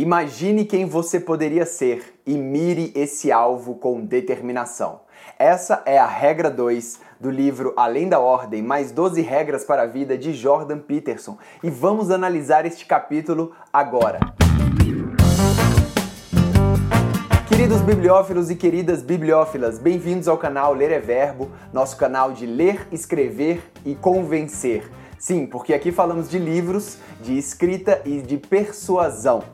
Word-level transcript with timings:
Imagine 0.00 0.64
quem 0.64 0.86
você 0.86 1.20
poderia 1.20 1.66
ser 1.66 2.18
e 2.26 2.32
mire 2.32 2.90
esse 2.94 3.30
alvo 3.30 3.74
com 3.74 4.00
determinação. 4.00 5.02
Essa 5.38 5.82
é 5.84 5.98
a 5.98 6.06
regra 6.06 6.50
2 6.50 7.00
do 7.20 7.30
livro 7.30 7.74
Além 7.76 8.08
da 8.08 8.18
Ordem, 8.18 8.62
mais 8.62 8.92
12 8.92 9.20
regras 9.20 9.62
para 9.62 9.82
a 9.82 9.86
vida 9.86 10.16
de 10.16 10.32
Jordan 10.32 10.78
Peterson. 10.78 11.36
E 11.62 11.68
vamos 11.68 12.10
analisar 12.10 12.64
este 12.64 12.86
capítulo 12.86 13.52
agora. 13.70 14.20
Queridos 17.46 17.82
bibliófilos 17.82 18.48
e 18.48 18.56
queridas 18.56 19.02
bibliófilas, 19.02 19.78
bem-vindos 19.78 20.28
ao 20.28 20.38
canal 20.38 20.72
Ler 20.72 20.92
é 20.92 20.98
Verbo, 20.98 21.50
nosso 21.74 21.98
canal 21.98 22.32
de 22.32 22.46
ler, 22.46 22.88
escrever 22.90 23.70
e 23.84 23.94
convencer. 23.94 24.90
Sim, 25.18 25.46
porque 25.46 25.74
aqui 25.74 25.92
falamos 25.92 26.30
de 26.30 26.38
livros, 26.38 26.96
de 27.20 27.36
escrita 27.36 28.00
e 28.06 28.22
de 28.22 28.38
persuasão. 28.38 29.44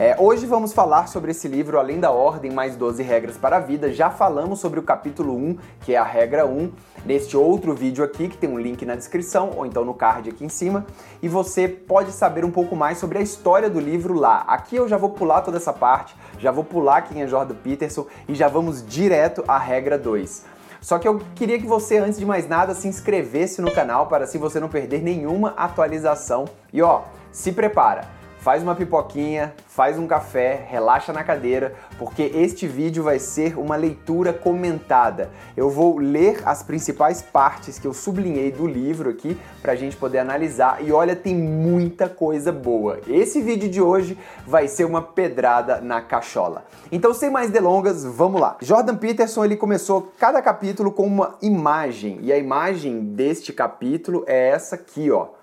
É, 0.00 0.14
hoje 0.16 0.46
vamos 0.46 0.72
falar 0.72 1.08
sobre 1.08 1.32
esse 1.32 1.48
livro 1.48 1.76
Além 1.76 1.98
da 1.98 2.12
Ordem, 2.12 2.52
mais 2.52 2.76
12 2.76 3.02
regras 3.02 3.36
para 3.36 3.56
a 3.56 3.58
vida. 3.58 3.92
Já 3.92 4.10
falamos 4.10 4.60
sobre 4.60 4.78
o 4.78 4.82
capítulo 4.84 5.34
1, 5.34 5.58
que 5.80 5.92
é 5.92 5.98
a 5.98 6.04
regra 6.04 6.46
1, 6.46 6.70
neste 7.04 7.36
outro 7.36 7.74
vídeo 7.74 8.04
aqui, 8.04 8.28
que 8.28 8.36
tem 8.36 8.48
um 8.48 8.60
link 8.60 8.86
na 8.86 8.94
descrição, 8.94 9.50
ou 9.56 9.66
então 9.66 9.84
no 9.84 9.92
card 9.92 10.30
aqui 10.30 10.44
em 10.44 10.48
cima, 10.48 10.86
e 11.20 11.28
você 11.28 11.66
pode 11.66 12.12
saber 12.12 12.44
um 12.44 12.50
pouco 12.52 12.76
mais 12.76 12.98
sobre 12.98 13.18
a 13.18 13.20
história 13.20 13.68
do 13.68 13.80
livro 13.80 14.14
lá. 14.14 14.44
Aqui 14.46 14.76
eu 14.76 14.86
já 14.86 14.96
vou 14.96 15.10
pular 15.10 15.40
toda 15.40 15.56
essa 15.56 15.72
parte, 15.72 16.14
já 16.38 16.52
vou 16.52 16.62
pular 16.62 17.02
quem 17.02 17.22
é 17.22 17.26
Jordan 17.26 17.56
Peterson 17.56 18.06
e 18.28 18.36
já 18.36 18.46
vamos 18.46 18.86
direto 18.86 19.42
à 19.48 19.58
regra 19.58 19.98
2. 19.98 20.44
Só 20.80 21.00
que 21.00 21.08
eu 21.08 21.20
queria 21.34 21.58
que 21.58 21.66
você, 21.66 21.98
antes 21.98 22.20
de 22.20 22.24
mais 22.24 22.46
nada, 22.48 22.72
se 22.72 22.86
inscrevesse 22.86 23.60
no 23.60 23.72
canal 23.72 24.06
para 24.06 24.22
assim 24.22 24.38
você 24.38 24.60
não 24.60 24.68
perder 24.68 25.02
nenhuma 25.02 25.54
atualização. 25.56 26.44
E 26.72 26.80
ó, 26.80 27.02
se 27.32 27.50
prepara! 27.50 28.17
Faz 28.40 28.62
uma 28.62 28.74
pipoquinha, 28.74 29.54
faz 29.66 29.98
um 29.98 30.06
café, 30.06 30.66
relaxa 30.68 31.12
na 31.12 31.22
cadeira, 31.22 31.74
porque 31.98 32.22
este 32.22 32.66
vídeo 32.66 33.02
vai 33.02 33.18
ser 33.18 33.58
uma 33.58 33.76
leitura 33.76 34.32
comentada. 34.32 35.30
Eu 35.56 35.70
vou 35.70 35.98
ler 35.98 36.42
as 36.44 36.62
principais 36.62 37.22
partes 37.22 37.78
que 37.78 37.86
eu 37.86 37.94
sublinhei 37.94 38.50
do 38.50 38.66
livro 38.66 39.10
aqui 39.10 39.38
para 39.62 39.72
a 39.72 39.76
gente 39.76 39.96
poder 39.96 40.18
analisar 40.18 40.82
e 40.82 40.92
olha, 40.92 41.14
tem 41.14 41.34
muita 41.34 42.08
coisa 42.08 42.52
boa. 42.52 43.00
Esse 43.06 43.40
vídeo 43.40 43.68
de 43.68 43.80
hoje 43.80 44.18
vai 44.46 44.68
ser 44.68 44.84
uma 44.84 45.02
pedrada 45.02 45.80
na 45.80 46.00
cachola. 46.00 46.64
Então, 46.90 47.12
sem 47.12 47.30
mais 47.30 47.50
delongas, 47.50 48.04
vamos 48.04 48.40
lá. 48.40 48.56
Jordan 48.60 48.96
Peterson 48.96 49.44
ele 49.44 49.56
começou 49.56 50.12
cada 50.18 50.40
capítulo 50.40 50.90
com 50.90 51.06
uma 51.06 51.36
imagem 51.42 52.18
e 52.22 52.32
a 52.32 52.38
imagem 52.38 53.00
deste 53.00 53.52
capítulo 53.52 54.24
é 54.26 54.50
essa 54.50 54.74
aqui, 54.74 55.10
ó. 55.10 55.37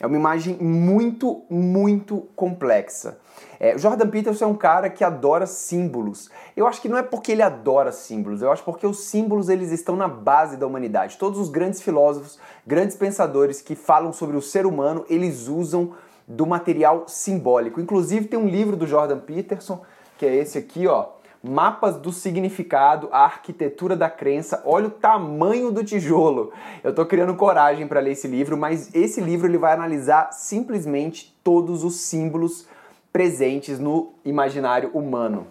É 0.00 0.06
uma 0.06 0.16
imagem 0.16 0.56
muito, 0.56 1.42
muito 1.48 2.26
complexa. 2.34 3.18
É, 3.60 3.78
Jordan 3.78 4.08
Peterson 4.08 4.44
é 4.44 4.48
um 4.48 4.56
cara 4.56 4.90
que 4.90 5.04
adora 5.04 5.46
símbolos. 5.46 6.28
Eu 6.56 6.66
acho 6.66 6.80
que 6.80 6.88
não 6.88 6.98
é 6.98 7.02
porque 7.02 7.32
ele 7.32 7.42
adora 7.42 7.92
símbolos, 7.92 8.42
eu 8.42 8.50
acho 8.50 8.64
porque 8.64 8.86
os 8.86 9.04
símbolos 9.04 9.48
eles 9.48 9.70
estão 9.70 9.96
na 9.96 10.08
base 10.08 10.56
da 10.56 10.66
humanidade. 10.66 11.16
Todos 11.16 11.38
os 11.38 11.48
grandes 11.48 11.80
filósofos, 11.80 12.38
grandes 12.66 12.96
pensadores 12.96 13.60
que 13.60 13.74
falam 13.74 14.12
sobre 14.12 14.36
o 14.36 14.42
ser 14.42 14.66
humano, 14.66 15.04
eles 15.08 15.48
usam 15.48 15.92
do 16.26 16.46
material 16.46 17.04
simbólico. 17.06 17.80
Inclusive 17.80 18.26
tem 18.26 18.38
um 18.38 18.48
livro 18.48 18.76
do 18.76 18.86
Jordan 18.86 19.18
Peterson, 19.18 19.82
que 20.18 20.26
é 20.26 20.34
esse 20.34 20.58
aqui, 20.58 20.86
ó, 20.86 21.06
Mapas 21.46 21.96
do 21.96 22.10
Significado, 22.10 23.10
a 23.12 23.24
Arquitetura 23.24 23.94
da 23.94 24.08
Crença. 24.08 24.62
Olha 24.64 24.86
o 24.86 24.90
tamanho 24.90 25.70
do 25.70 25.84
tijolo. 25.84 26.54
Eu 26.82 26.88
estou 26.88 27.04
criando 27.04 27.34
coragem 27.34 27.86
para 27.86 28.00
ler 28.00 28.12
esse 28.12 28.26
livro, 28.26 28.56
mas 28.56 28.94
esse 28.94 29.20
livro 29.20 29.46
ele 29.46 29.58
vai 29.58 29.74
analisar 29.74 30.32
simplesmente 30.32 31.38
todos 31.44 31.84
os 31.84 31.96
símbolos 31.96 32.66
presentes 33.12 33.78
no 33.78 34.14
imaginário 34.24 34.90
humano. 34.94 35.46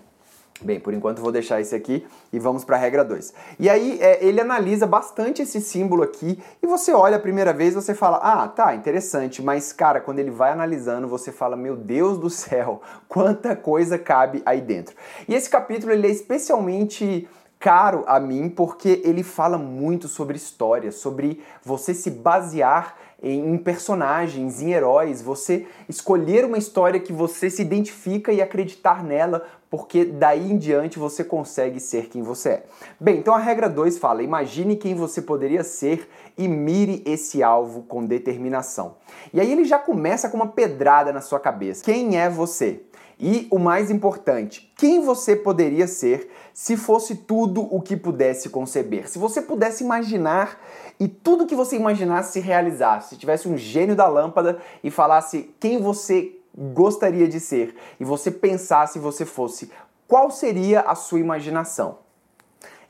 Bem, 0.62 0.80
por 0.80 0.94
enquanto 0.94 1.22
vou 1.22 1.32
deixar 1.32 1.60
esse 1.60 1.76
aqui 1.76 2.06
e 2.32 2.40
vamos 2.40 2.64
para 2.64 2.78
a 2.78 2.80
regra 2.80 3.04
2. 3.04 3.34
E 3.60 3.70
aí 3.70 3.98
é, 4.00 4.24
ele 4.24 4.40
analisa 4.40 4.86
bastante 4.86 5.42
esse 5.42 5.60
símbolo 5.60 6.04
aqui 6.04 6.42
e 6.62 6.68
você 6.68 6.94
olha 6.94 7.18
a 7.18 7.20
primeira 7.20 7.52
vez 7.52 7.74
você 7.74 7.94
fala, 7.94 8.18
ah, 8.18 8.48
tá, 8.48 8.74
interessante, 8.76 9.42
mas 9.42 9.74
cara, 9.74 10.00
quando 10.00 10.20
ele 10.20 10.32
vai 10.32 10.52
analisando 10.52 11.08
você 11.08 11.32
fala, 11.32 11.58
meu 11.58 11.76
Deus 11.76 12.18
do 12.18 12.30
céu, 12.30 12.82
quanta 13.10 13.56
coisa 13.56 13.98
cabe 13.98 14.42
aí 14.46 14.62
dentro. 14.62 14.96
E 15.28 15.34
esse 15.34 15.50
capítulo 15.50 15.92
ele 15.92 16.08
é 16.08 16.12
especialmente 16.12 17.28
caro 17.60 18.04
a 18.08 18.20
mim 18.20 18.50
porque 18.50 19.02
ele 19.04 19.24
fala 19.24 19.58
muito 19.58 20.08
sobre 20.08 20.38
história, 20.38 20.92
sobre 20.92 21.42
você 21.64 21.94
se 21.94 22.12
basear 22.12 22.96
em 23.24 23.58
personagens, 23.58 24.62
em 24.62 24.74
heróis, 24.74 25.22
você 25.22 25.66
escolher 25.88 26.44
uma 26.44 26.58
história 26.58 27.00
que 27.00 27.14
você 27.14 27.50
se 27.50 27.62
identifica 27.62 28.34
e 28.34 28.42
acreditar 28.42 29.02
nela, 29.02 29.46
porque 29.70 30.04
daí 30.04 30.52
em 30.52 30.58
diante 30.58 31.00
você 31.00 31.24
consegue 31.24 31.80
ser 31.80 32.10
quem 32.10 32.22
você 32.22 32.50
é. 32.50 32.64
Bem, 33.00 33.18
então 33.18 33.34
a 33.34 33.40
regra 33.40 33.70
2 33.70 33.98
fala: 33.98 34.22
imagine 34.22 34.76
quem 34.76 34.94
você 34.94 35.22
poderia 35.22 35.64
ser 35.64 36.10
e 36.38 36.48
mire 36.48 37.02
esse 37.06 37.42
alvo 37.42 37.84
com 37.84 38.06
determinação. 38.06 38.98
E 39.34 39.40
aí 39.40 39.52
ele 39.52 39.64
já 39.64 39.80
começa 39.80 40.30
com 40.30 40.36
uma 40.36 40.48
pedrada 40.48 41.14
na 41.14 41.22
sua 41.22 41.40
cabeça. 41.40 41.84
Quem 41.84 42.20
é 42.20 42.30
você? 42.30 42.84
E 43.26 43.48
o 43.50 43.58
mais 43.58 43.90
importante, 43.90 44.70
quem 44.76 45.00
você 45.00 45.34
poderia 45.34 45.88
ser 45.88 46.30
se 46.54 46.76
fosse 46.76 47.16
tudo 47.16 47.62
o 47.74 47.82
que 47.82 47.96
pudesse 47.96 48.50
conceber? 48.50 49.10
Se 49.10 49.18
você 49.18 49.42
pudesse 49.42 49.82
imaginar 49.82 50.62
e 51.00 51.08
tudo 51.08 51.46
que 51.46 51.56
você 51.56 51.78
imaginasse 51.78 52.34
se 52.34 52.42
realizasse, 52.42 53.12
se 53.12 53.18
tivesse 53.18 53.48
um 53.48 53.58
gênio 53.58 53.96
da 53.96 54.10
lâmpada 54.10 54.60
e 54.84 54.92
falasse 54.92 55.56
quem 55.58 55.82
você 55.82 56.38
gostaria 56.54 57.26
de 57.26 57.40
ser 57.40 57.74
e 57.98 58.04
você 58.04 58.30
pensasse 58.30 59.00
você 59.00 59.24
fosse, 59.24 59.72
qual 60.06 60.30
seria 60.30 60.82
a 60.82 60.94
sua 60.94 61.22
imaginação? 61.22 62.00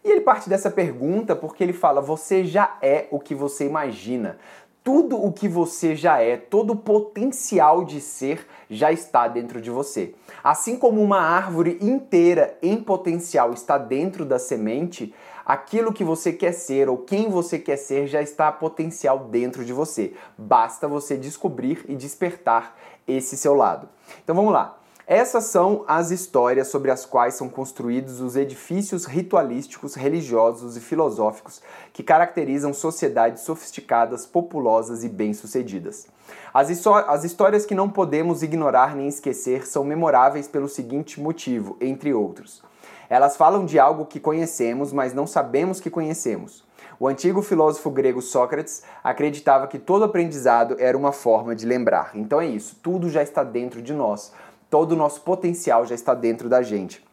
E 0.03 0.09
ele 0.09 0.21
parte 0.21 0.49
dessa 0.49 0.71
pergunta 0.71 1.35
porque 1.35 1.63
ele 1.63 1.73
fala: 1.73 2.01
você 2.01 2.43
já 2.43 2.75
é 2.81 3.07
o 3.11 3.19
que 3.19 3.35
você 3.35 3.67
imagina 3.67 4.39
tudo 4.83 5.23
o 5.23 5.31
que 5.31 5.47
você 5.47 5.95
já 5.95 6.19
é, 6.19 6.35
todo 6.35 6.73
o 6.73 6.75
potencial 6.75 7.85
de 7.85 8.01
ser 8.01 8.45
já 8.69 8.91
está 8.91 9.27
dentro 9.27 9.61
de 9.61 9.69
você. 9.69 10.13
Assim 10.43 10.77
como 10.77 11.01
uma 11.01 11.21
árvore 11.21 11.77
inteira 11.81 12.57
em 12.61 12.75
potencial 12.83 13.53
está 13.53 13.77
dentro 13.77 14.25
da 14.25 14.37
semente, 14.37 15.13
aquilo 15.45 15.93
que 15.93 16.03
você 16.03 16.33
quer 16.33 16.51
ser 16.51 16.89
ou 16.89 16.97
quem 16.97 17.29
você 17.29 17.57
quer 17.57 17.77
ser 17.77 18.07
já 18.07 18.21
está 18.21 18.51
potencial 18.51 19.19
dentro 19.19 19.63
de 19.63 19.71
você. 19.71 20.13
Basta 20.37 20.87
você 20.87 21.15
descobrir 21.15 21.85
e 21.87 21.95
despertar 21.95 22.75
esse 23.07 23.37
seu 23.37 23.53
lado. 23.53 23.87
Então 24.21 24.35
vamos 24.35 24.51
lá. 24.51 24.82
Essas 25.05 25.45
são 25.45 25.83
as 25.85 26.11
histórias 26.11 26.69
sobre 26.69 26.89
as 26.89 27.05
quais 27.05 27.33
são 27.33 27.49
construídos 27.49 28.21
os 28.21 28.37
edifícios 28.37 29.03
ritualísticos, 29.03 29.95
religiosos 29.95 30.77
e 30.77 30.79
filosóficos 30.79 31.61
que 31.91 32.01
caracterizam 32.01 32.73
sociedades 32.73 33.43
sofisticadas, 33.43 34.25
populosas 34.25 35.03
e 35.03 35.09
bem-sucedidas. 35.09 36.07
As, 36.53 36.69
as, 36.87 37.23
histórias 37.25 37.65
que 37.65 37.75
não 37.75 37.89
podemos 37.89 38.43
ignorar 38.43 38.95
nem 38.95 39.09
esquecer 39.09 39.67
são 39.67 39.83
memoráveis 39.83 40.47
pelo 40.47 40.69
seguinte 40.69 41.19
motivo, 41.19 41.75
entre 41.81 42.13
outros. 42.13 42.63
Elas 43.09 43.35
falam 43.35 43.65
de 43.65 43.77
algo 43.77 44.05
que 44.05 44.21
conhecemos, 44.21 44.93
mas 44.93 45.13
não 45.13 45.27
sabemos 45.27 45.81
que 45.81 45.89
conhecemos. 45.89 46.63
O 46.97 47.07
antigo 47.07 47.41
filósofo 47.41 47.91
grego 47.91 48.21
Sócrates 48.21 48.83
acreditava 49.03 49.67
que 49.67 49.79
todo 49.79 50.05
aprendizado 50.05 50.77
era 50.79 50.97
uma 50.97 51.11
forma 51.11 51.53
de 51.53 51.65
lembrar. 51.65 52.11
Então 52.15 52.39
é 52.39 52.45
isso, 52.45 52.77
tudo 52.81 53.09
já 53.09 53.21
está 53.21 53.43
dentro 53.43 53.81
de 53.81 53.91
nós 53.91 54.31
todo 54.73 54.93
o 54.93 54.95
nosso 54.95 55.21
potencial 55.21 55.85
já 55.85 55.93
está 55.93 56.15
dentro 56.15 56.49
da 56.49 56.63
gente. 56.63 57.05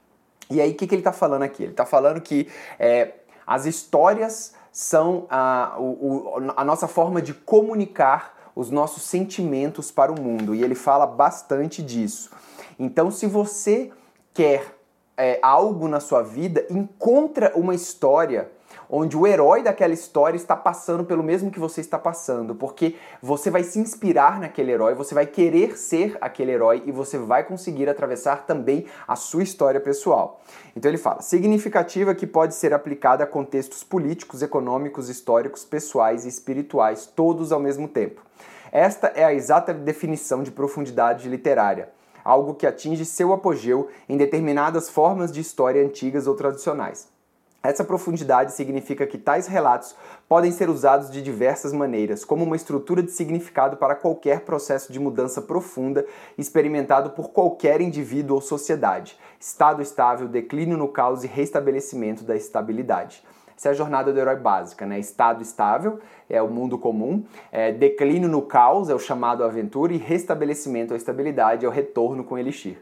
E 0.48 0.62
aí, 0.62 0.70
o 0.70 0.74
que, 0.74 0.86
que 0.86 0.94
ele 0.94 1.02
está 1.02 1.12
falando 1.12 1.42
aqui? 1.42 1.64
Ele 1.64 1.72
está 1.72 1.84
falando 1.84 2.18
que 2.18 2.48
é, 2.78 3.16
as 3.46 3.66
histórias 3.66 4.54
são 4.72 5.26
a, 5.28 5.76
o, 5.78 6.38
a 6.56 6.64
nossa 6.64 6.88
forma 6.88 7.20
de 7.20 7.34
comunicar 7.34 8.50
os 8.56 8.70
nossos 8.70 9.02
sentimentos 9.02 9.90
para 9.90 10.10
o 10.10 10.18
mundo. 10.18 10.54
E 10.54 10.64
ele 10.64 10.74
fala 10.74 11.06
bastante 11.06 11.82
disso. 11.82 12.30
Então, 12.78 13.10
se 13.10 13.26
você 13.26 13.92
quer 14.32 14.74
é, 15.14 15.38
algo 15.42 15.86
na 15.86 16.00
sua 16.00 16.22
vida, 16.22 16.64
encontra 16.70 17.52
uma 17.54 17.74
história 17.74 18.50
onde 18.90 19.16
o 19.16 19.26
herói 19.26 19.62
daquela 19.62 19.94
história 19.94 20.36
está 20.36 20.56
passando 20.56 21.04
pelo 21.04 21.22
mesmo 21.22 21.50
que 21.50 21.60
você 21.60 21.80
está 21.80 21.98
passando, 21.98 22.54
porque 22.54 22.96
você 23.22 23.50
vai 23.50 23.62
se 23.62 23.78
inspirar 23.78 24.40
naquele 24.40 24.72
herói, 24.72 24.94
você 24.94 25.14
vai 25.14 25.26
querer 25.26 25.78
ser 25.78 26.18
aquele 26.20 26.50
herói 26.50 26.82
e 26.84 26.90
você 26.90 27.16
vai 27.16 27.44
conseguir 27.44 27.88
atravessar 27.88 28.44
também 28.46 28.86
a 29.06 29.14
sua 29.14 29.42
história 29.42 29.80
pessoal. 29.80 30.40
Então 30.74 30.90
ele 30.90 30.98
fala: 30.98 31.22
significativa 31.22 32.14
que 32.14 32.26
pode 32.26 32.54
ser 32.54 32.74
aplicada 32.74 33.22
a 33.22 33.26
contextos 33.26 33.84
políticos, 33.84 34.42
econômicos, 34.42 35.08
históricos, 35.08 35.64
pessoais 35.64 36.24
e 36.24 36.28
espirituais, 36.28 37.06
todos 37.06 37.52
ao 37.52 37.60
mesmo 37.60 37.86
tempo. 37.86 38.20
Esta 38.72 39.08
é 39.08 39.24
a 39.24 39.32
exata 39.32 39.72
definição 39.72 40.42
de 40.42 40.50
profundidade 40.50 41.28
literária 41.28 41.88
algo 42.22 42.54
que 42.54 42.66
atinge 42.66 43.04
seu 43.04 43.32
apogeu 43.32 43.88
em 44.08 44.16
determinadas 44.16 44.90
formas 44.90 45.32
de 45.32 45.40
história 45.40 45.82
antigas 45.82 46.26
ou 46.26 46.34
tradicionais. 46.34 47.08
Essa 47.62 47.84
profundidade 47.84 48.52
significa 48.52 49.06
que 49.06 49.18
tais 49.18 49.46
relatos 49.46 49.94
podem 50.26 50.50
ser 50.50 50.70
usados 50.70 51.10
de 51.10 51.20
diversas 51.20 51.74
maneiras, 51.74 52.24
como 52.24 52.42
uma 52.42 52.56
estrutura 52.56 53.02
de 53.02 53.10
significado 53.10 53.76
para 53.76 53.94
qualquer 53.94 54.40
processo 54.40 54.90
de 54.90 54.98
mudança 54.98 55.42
profunda 55.42 56.06
experimentado 56.38 57.10
por 57.10 57.32
qualquer 57.32 57.82
indivíduo 57.82 58.36
ou 58.36 58.40
sociedade. 58.40 59.18
Estado 59.38 59.82
estável, 59.82 60.26
declínio 60.26 60.78
no 60.78 60.88
caos 60.88 61.22
e 61.22 61.26
restabelecimento 61.26 62.24
da 62.24 62.34
estabilidade. 62.34 63.22
Essa 63.54 63.68
é 63.68 63.72
a 63.72 63.74
jornada 63.74 64.10
do 64.10 64.18
herói 64.18 64.36
básica, 64.36 64.86
né? 64.86 64.98
Estado 64.98 65.42
estável 65.42 65.98
é 66.30 66.40
o 66.40 66.48
mundo 66.48 66.78
comum, 66.78 67.22
é, 67.52 67.70
declínio 67.70 68.26
no 68.26 68.40
caos 68.40 68.88
é 68.88 68.94
o 68.94 68.98
chamado 68.98 69.44
aventura 69.44 69.92
e 69.92 69.98
restabelecimento 69.98 70.94
à 70.94 70.96
estabilidade 70.96 71.66
é 71.66 71.68
o 71.68 71.70
retorno 71.70 72.24
com 72.24 72.38
Elixir. 72.38 72.78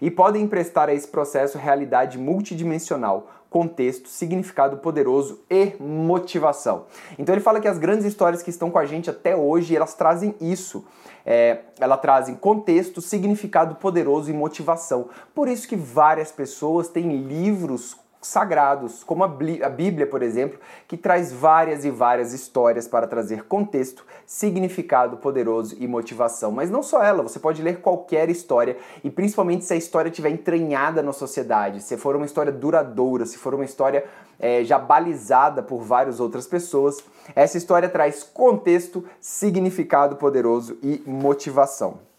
E 0.00 0.10
podem 0.10 0.42
emprestar 0.42 0.88
a 0.88 0.94
esse 0.94 1.08
processo 1.08 1.58
realidade 1.58 2.18
multidimensional, 2.18 3.28
contexto, 3.50 4.08
significado 4.08 4.78
poderoso 4.78 5.40
e 5.50 5.74
motivação. 5.80 6.86
Então 7.18 7.34
ele 7.34 7.42
fala 7.42 7.60
que 7.60 7.68
as 7.68 7.78
grandes 7.78 8.06
histórias 8.06 8.42
que 8.42 8.50
estão 8.50 8.70
com 8.70 8.78
a 8.78 8.86
gente 8.86 9.10
até 9.10 9.36
hoje, 9.36 9.74
elas 9.74 9.94
trazem 9.94 10.34
isso. 10.40 10.84
É, 11.26 11.58
trazem 12.00 12.34
contexto, 12.34 13.02
significado 13.02 13.74
poderoso 13.74 14.30
e 14.30 14.32
motivação. 14.32 15.10
Por 15.34 15.48
isso 15.48 15.68
que 15.68 15.76
várias 15.76 16.32
pessoas 16.32 16.88
têm 16.88 17.18
livros 17.18 17.94
sagrados, 18.20 19.02
como 19.02 19.24
a 19.24 19.28
Bíblia, 19.28 20.06
por 20.06 20.22
exemplo, 20.22 20.58
que 20.86 20.96
traz 20.96 21.32
várias 21.32 21.84
e 21.84 21.90
várias 21.90 22.32
histórias 22.34 22.86
para 22.86 23.06
trazer 23.06 23.44
contexto, 23.44 24.04
significado 24.26 25.16
poderoso 25.16 25.74
e 25.78 25.88
motivação. 25.88 26.52
Mas 26.52 26.70
não 26.70 26.82
só 26.82 27.02
ela, 27.02 27.22
você 27.22 27.38
pode 27.38 27.62
ler 27.62 27.80
qualquer 27.80 28.28
história 28.28 28.76
e 29.02 29.10
principalmente 29.10 29.64
se 29.64 29.72
a 29.72 29.76
história 29.76 30.10
estiver 30.10 30.30
entranhada 30.30 31.02
na 31.02 31.12
sociedade, 31.12 31.82
se 31.82 31.96
for 31.96 32.14
uma 32.14 32.26
história 32.26 32.52
duradoura, 32.52 33.24
se 33.24 33.38
for 33.38 33.54
uma 33.54 33.64
história 33.64 34.04
é, 34.38 34.62
já 34.64 34.78
balizada 34.78 35.62
por 35.62 35.80
várias 35.80 36.20
outras 36.20 36.46
pessoas, 36.46 37.02
essa 37.34 37.56
história 37.56 37.88
traz 37.88 38.22
contexto, 38.22 39.04
significado 39.20 40.16
poderoso 40.16 40.76
e 40.82 41.02
motivação. 41.06 42.10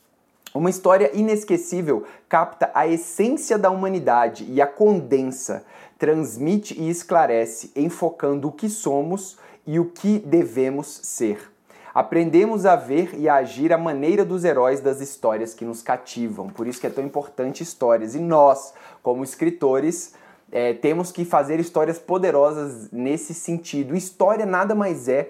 Uma 0.54 0.70
história 0.70 1.10
inesquecível 1.14 2.04
capta 2.28 2.70
a 2.74 2.86
essência 2.86 3.58
da 3.58 3.70
humanidade 3.70 4.46
e 4.50 4.62
a 4.62 4.68
condensa, 4.68 5.64
transmite 6.02 6.74
e 6.82 6.90
esclarece, 6.90 7.72
enfocando 7.76 8.48
o 8.48 8.52
que 8.52 8.68
somos 8.68 9.38
e 9.68 9.80
o 9.80 9.86
que 9.86 10.18
devemos 10.18 10.88
ser. 10.88 11.52
Aprendemos 11.94 12.66
a 12.66 12.76
ver 12.76 13.14
e 13.14 13.30
a 13.30 13.36
agir 13.36 13.72
à 13.72 13.78
maneira 13.78 14.26
dos 14.26 14.44
heróis 14.44 14.80
das 14.80 15.00
histórias 15.00 15.54
que 15.54 15.64
nos 15.64 15.84
cativam. 15.84 16.50
Por 16.50 16.66
isso 16.66 16.82
que 16.82 16.88
é 16.88 16.90
tão 16.90 17.06
importante 17.06 17.62
histórias. 17.62 18.16
E 18.16 18.20
nós, 18.20 18.74
como 19.04 19.24
escritores, 19.24 20.16
é, 20.52 20.74
temos 20.74 21.12
que 21.12 21.24
fazer 21.24 21.60
histórias 21.60 22.00
poderosas 22.00 22.90
nesse 22.92 23.36
sentido. 23.36 23.96
História 23.96 24.44
nada 24.44 24.74
mais 24.74 25.08
é 25.08 25.30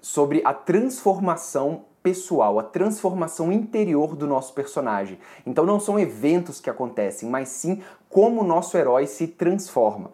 sobre 0.00 0.42
a 0.44 0.54
transformação 0.54 1.86
pessoal, 2.04 2.58
a 2.58 2.62
transformação 2.62 3.50
interior 3.50 4.14
do 4.14 4.26
nosso 4.26 4.52
personagem. 4.52 5.18
Então 5.46 5.64
não 5.64 5.80
são 5.80 5.98
eventos 5.98 6.60
que 6.60 6.68
acontecem, 6.68 7.30
mas 7.30 7.48
sim 7.48 7.82
como 8.10 8.42
o 8.42 8.46
nosso 8.46 8.76
herói 8.76 9.06
se 9.06 9.26
transforma. 9.26 10.12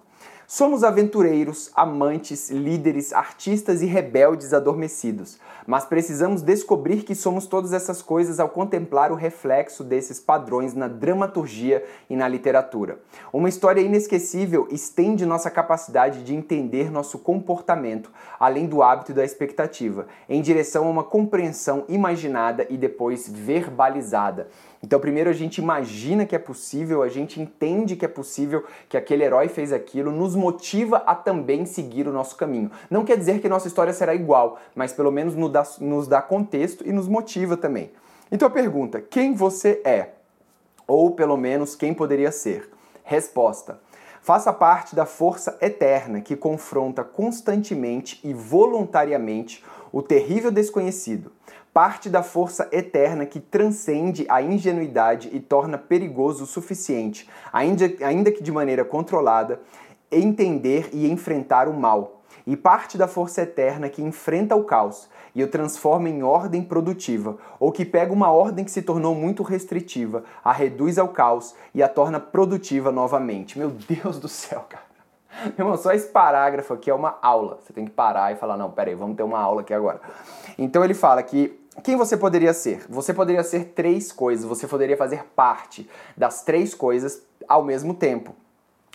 Somos 0.53 0.83
aventureiros, 0.83 1.71
amantes, 1.77 2.51
líderes, 2.51 3.13
artistas 3.13 3.83
e 3.83 3.87
rebeldes 3.87 4.53
adormecidos, 4.53 5.39
mas 5.65 5.85
precisamos 5.85 6.43
descobrir 6.43 7.05
que 7.05 7.15
somos 7.15 7.47
todas 7.47 7.73
essas 7.73 8.03
coisas 8.03 8.41
ao 8.41 8.49
contemplar 8.49 9.13
o 9.13 9.15
reflexo 9.15 9.85
desses 9.85 10.19
padrões 10.19 10.75
na 10.75 10.89
dramaturgia 10.89 11.85
e 12.11 12.17
na 12.17 12.27
literatura. 12.27 12.99
Uma 13.33 13.49
história 13.49 13.81
inesquecível 13.81 14.67
estende 14.73 15.25
nossa 15.25 15.53
capacidade 15.53 16.25
de 16.25 16.35
entender 16.35 16.91
nosso 16.91 17.21
comportamento, 17.21 18.11
além 18.37 18.67
do 18.67 18.83
hábito 18.83 19.13
e 19.13 19.15
da 19.15 19.25
expectativa, 19.25 20.09
em 20.29 20.43
direção 20.43 20.85
a 20.85 20.91
uma 20.91 21.05
compreensão 21.05 21.85
imaginada 21.89 22.67
e 22.69 22.77
depois 22.77 23.29
verbalizada. 23.29 24.49
Então, 24.83 24.99
primeiro 24.99 25.29
a 25.29 25.35
gente 25.35 25.59
imagina 25.59 26.25
que 26.25 26.35
é 26.35 26.39
possível, 26.39 27.03
a 27.03 27.09
gente 27.09 27.41
entende 27.41 27.97
que 27.97 28.05
é 28.05 28.09
possível, 28.09 28.65
que 28.89 28.97
aquele 28.97 29.23
herói 29.23 29.49
fez 29.49 29.75
aquilo, 29.75 30.11
nos 30.11 30.35
motiva 30.35 30.99
a 31.07 31.15
também 31.15 31.67
seguir 31.67 32.09
o 32.09 32.13
nosso 32.13 32.35
caminho. 32.35 32.71
Não 32.91 33.05
quer 33.05 33.19
dizer 33.19 33.41
que 33.41 33.49
nossa 33.49 33.69
história 33.69 33.93
será 33.93 34.15
igual, 34.15 34.59
mas 34.75 34.93
pelo 34.93 35.13
menos 35.13 35.35
nos 35.35 35.53
dá, 35.53 35.67
nos 35.81 36.09
dá 36.09 36.23
contexto 36.23 36.87
e 36.89 36.93
nos 36.93 37.07
motiva 37.07 37.59
também. 37.59 37.91
Então 38.33 38.49
a 38.49 38.51
pergunta: 38.51 39.03
quem 39.03 39.35
você 39.35 39.83
é? 39.85 40.11
Ou 40.87 41.11
pelo 41.11 41.37
menos 41.37 41.77
quem 41.77 41.93
poderia 41.93 42.33
ser? 42.33 42.71
Resposta: 43.05 43.79
faça 44.23 44.51
parte 44.51 44.97
da 44.97 45.05
força 45.05 45.59
eterna 45.61 46.23
que 46.23 46.35
confronta 46.35 47.05
constantemente 47.05 48.19
e 48.25 48.33
voluntariamente 48.33 49.63
o 49.93 50.01
terrível 50.01 50.51
desconhecido 50.51 51.33
parte 51.73 52.09
da 52.09 52.23
força 52.23 52.69
eterna 52.73 53.25
que 53.25 53.39
transcende 53.39 54.27
a 54.29 54.43
ingenuidade 54.43 55.31
e 55.33 55.39
torna 55.39 55.79
perigoso 55.79 56.45
o 56.45 56.47
suficiente, 56.47 57.29
ainda, 57.53 58.33
que 58.33 58.43
de 58.43 58.51
maneira 58.51 58.85
controlada, 58.85 59.61
entender 60.11 60.89
e 60.93 61.11
enfrentar 61.11 61.69
o 61.69 61.73
mal, 61.73 62.23
e 62.47 62.57
parte 62.57 62.99
da 62.99 63.07
força 63.07 63.43
eterna 63.43 63.89
que 63.89 64.03
enfrenta 64.03 64.57
o 64.57 64.65
caos 64.65 65.09
e 65.35 65.45
o 65.45 65.49
transforma 65.49 66.09
em 66.09 66.25
ordem 66.25 66.63
produtiva, 66.63 67.37
ou 67.61 67.71
que 67.71 67.85
pega 67.85 68.13
uma 68.13 68.33
ordem 68.33 68.65
que 68.65 68.71
se 68.71 68.83
tornou 68.83 69.15
muito 69.15 69.45
restritiva, 69.45 70.25
a 70.43 70.53
reduz 70.53 70.99
ao 70.99 71.09
caos 71.09 71.55
e 71.73 71.83
a 71.83 71.89
torna 71.89 72.19
produtiva 72.19 72.91
novamente. 72.91 73.57
Meu 73.57 73.71
Deus 73.71 74.19
do 74.19 74.27
céu, 74.27 74.65
cara. 74.69 74.91
Meu 75.57 75.67
irmão, 75.67 75.77
só 75.77 75.93
esse 75.93 76.09
parágrafo 76.09 76.75
aqui 76.75 76.91
é 76.91 76.95
uma 76.95 77.17
aula. 77.23 77.61
Você 77.63 77.73
tem 77.73 77.85
que 77.85 77.93
parar 77.93 78.33
e 78.33 78.37
falar: 78.37 78.57
não, 78.57 78.71
peraí, 78.71 78.97
vamos 78.97 79.17
ter 79.17 79.23
uma 79.23 79.39
aula 79.39 79.61
aqui 79.61 79.73
agora. 79.73 80.01
Então 80.59 80.85
ele 80.85 80.93
fala 80.93 81.23
que 81.23 81.60
quem 81.83 81.97
você 81.97 82.17
poderia 82.17 82.53
ser? 82.53 82.85
Você 82.89 83.15
poderia 83.15 83.45
ser 83.45 83.67
três 83.67 84.11
coisas, 84.11 84.45
você 84.45 84.67
poderia 84.67 84.97
fazer 84.97 85.25
parte 85.37 85.89
das 86.17 86.43
três 86.43 86.75
coisas 86.75 87.23
ao 87.49 87.65
mesmo 87.65 87.95
tempo. 87.95 88.35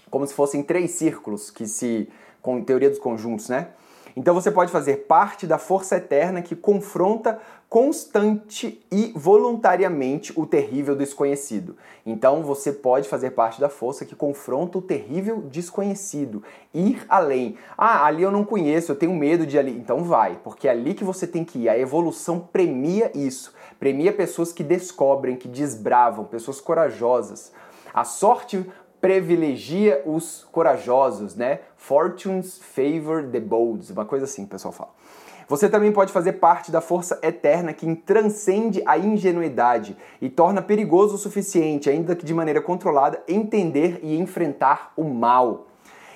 Como 0.10 0.28
se 0.28 0.34
fossem 0.34 0.62
três 0.62 0.92
círculos 0.92 1.50
que 1.50 1.68
se. 1.68 2.10
com 2.42 2.62
teoria 2.62 2.90
dos 2.90 3.00
conjuntos, 3.00 3.50
né? 3.50 3.70
Então 4.16 4.34
você 4.34 4.50
pode 4.50 4.72
fazer 4.72 5.06
parte 5.08 5.46
da 5.46 5.58
força 5.58 5.98
eterna 5.98 6.42
que 6.42 6.56
confronta 6.56 7.40
constante 7.68 8.86
e 8.90 9.12
voluntariamente 9.14 10.32
o 10.40 10.46
terrível 10.46 10.96
desconhecido. 10.96 11.76
Então 12.06 12.42
você 12.42 12.72
pode 12.72 13.10
fazer 13.10 13.32
parte 13.32 13.60
da 13.60 13.68
força 13.68 14.06
que 14.06 14.16
confronta 14.16 14.78
o 14.78 14.82
terrível 14.82 15.42
desconhecido, 15.42 16.42
ir 16.74 17.04
além. 17.10 17.58
Ah, 17.78 18.06
ali 18.06 18.24
eu 18.24 18.32
não 18.32 18.46
conheço, 18.46 18.94
eu 18.94 18.96
tenho 18.96 19.14
medo 19.14 19.46
de 19.46 19.60
ali. 19.60 19.72
Então 19.72 20.06
vai, 20.06 20.40
porque 20.42 20.68
é 20.68 20.72
ali 20.72 20.94
que 20.94 21.04
você 21.04 21.28
tem 21.28 21.44
que 21.44 21.60
ir. 21.60 21.70
A 21.70 21.78
evolução 21.78 22.40
premia 22.40 23.12
isso. 23.14 23.54
Premia 23.78 24.14
pessoas 24.14 24.54
que 24.54 24.64
descobrem, 24.64 25.36
que 25.36 25.50
desbravam, 25.50 26.24
pessoas 26.24 26.62
corajosas. 26.62 27.52
A 27.94 28.06
sorte 28.06 28.66
privilegia 29.06 30.02
os 30.04 30.48
corajosos, 30.52 31.36
né? 31.36 31.60
Fortunes 31.78 32.58
favor 32.58 33.24
the 33.24 33.40
bold, 33.40 33.94
uma 33.94 34.04
coisa 34.04 34.26
assim 34.26 34.46
o 34.46 34.48
pessoal 34.48 34.72
fala. 34.72 34.90
Você 35.48 35.70
também 35.70 35.92
pode 35.92 36.12
fazer 36.12 36.34
parte 36.34 36.72
da 36.72 36.82
força 36.82 37.20
eterna 37.22 37.72
que 37.72 37.96
transcende 37.98 38.82
a 38.84 38.98
ingenuidade 38.98 39.96
e 40.20 40.28
torna 40.28 40.60
perigoso 40.60 41.14
o 41.14 41.18
suficiente, 41.20 41.88
ainda 41.88 42.16
que 42.16 42.26
de 42.26 42.34
maneira 42.34 42.60
controlada, 42.60 43.22
entender 43.28 44.00
e 44.02 44.18
enfrentar 44.18 44.92
o 44.98 45.04
mal. 45.04 45.68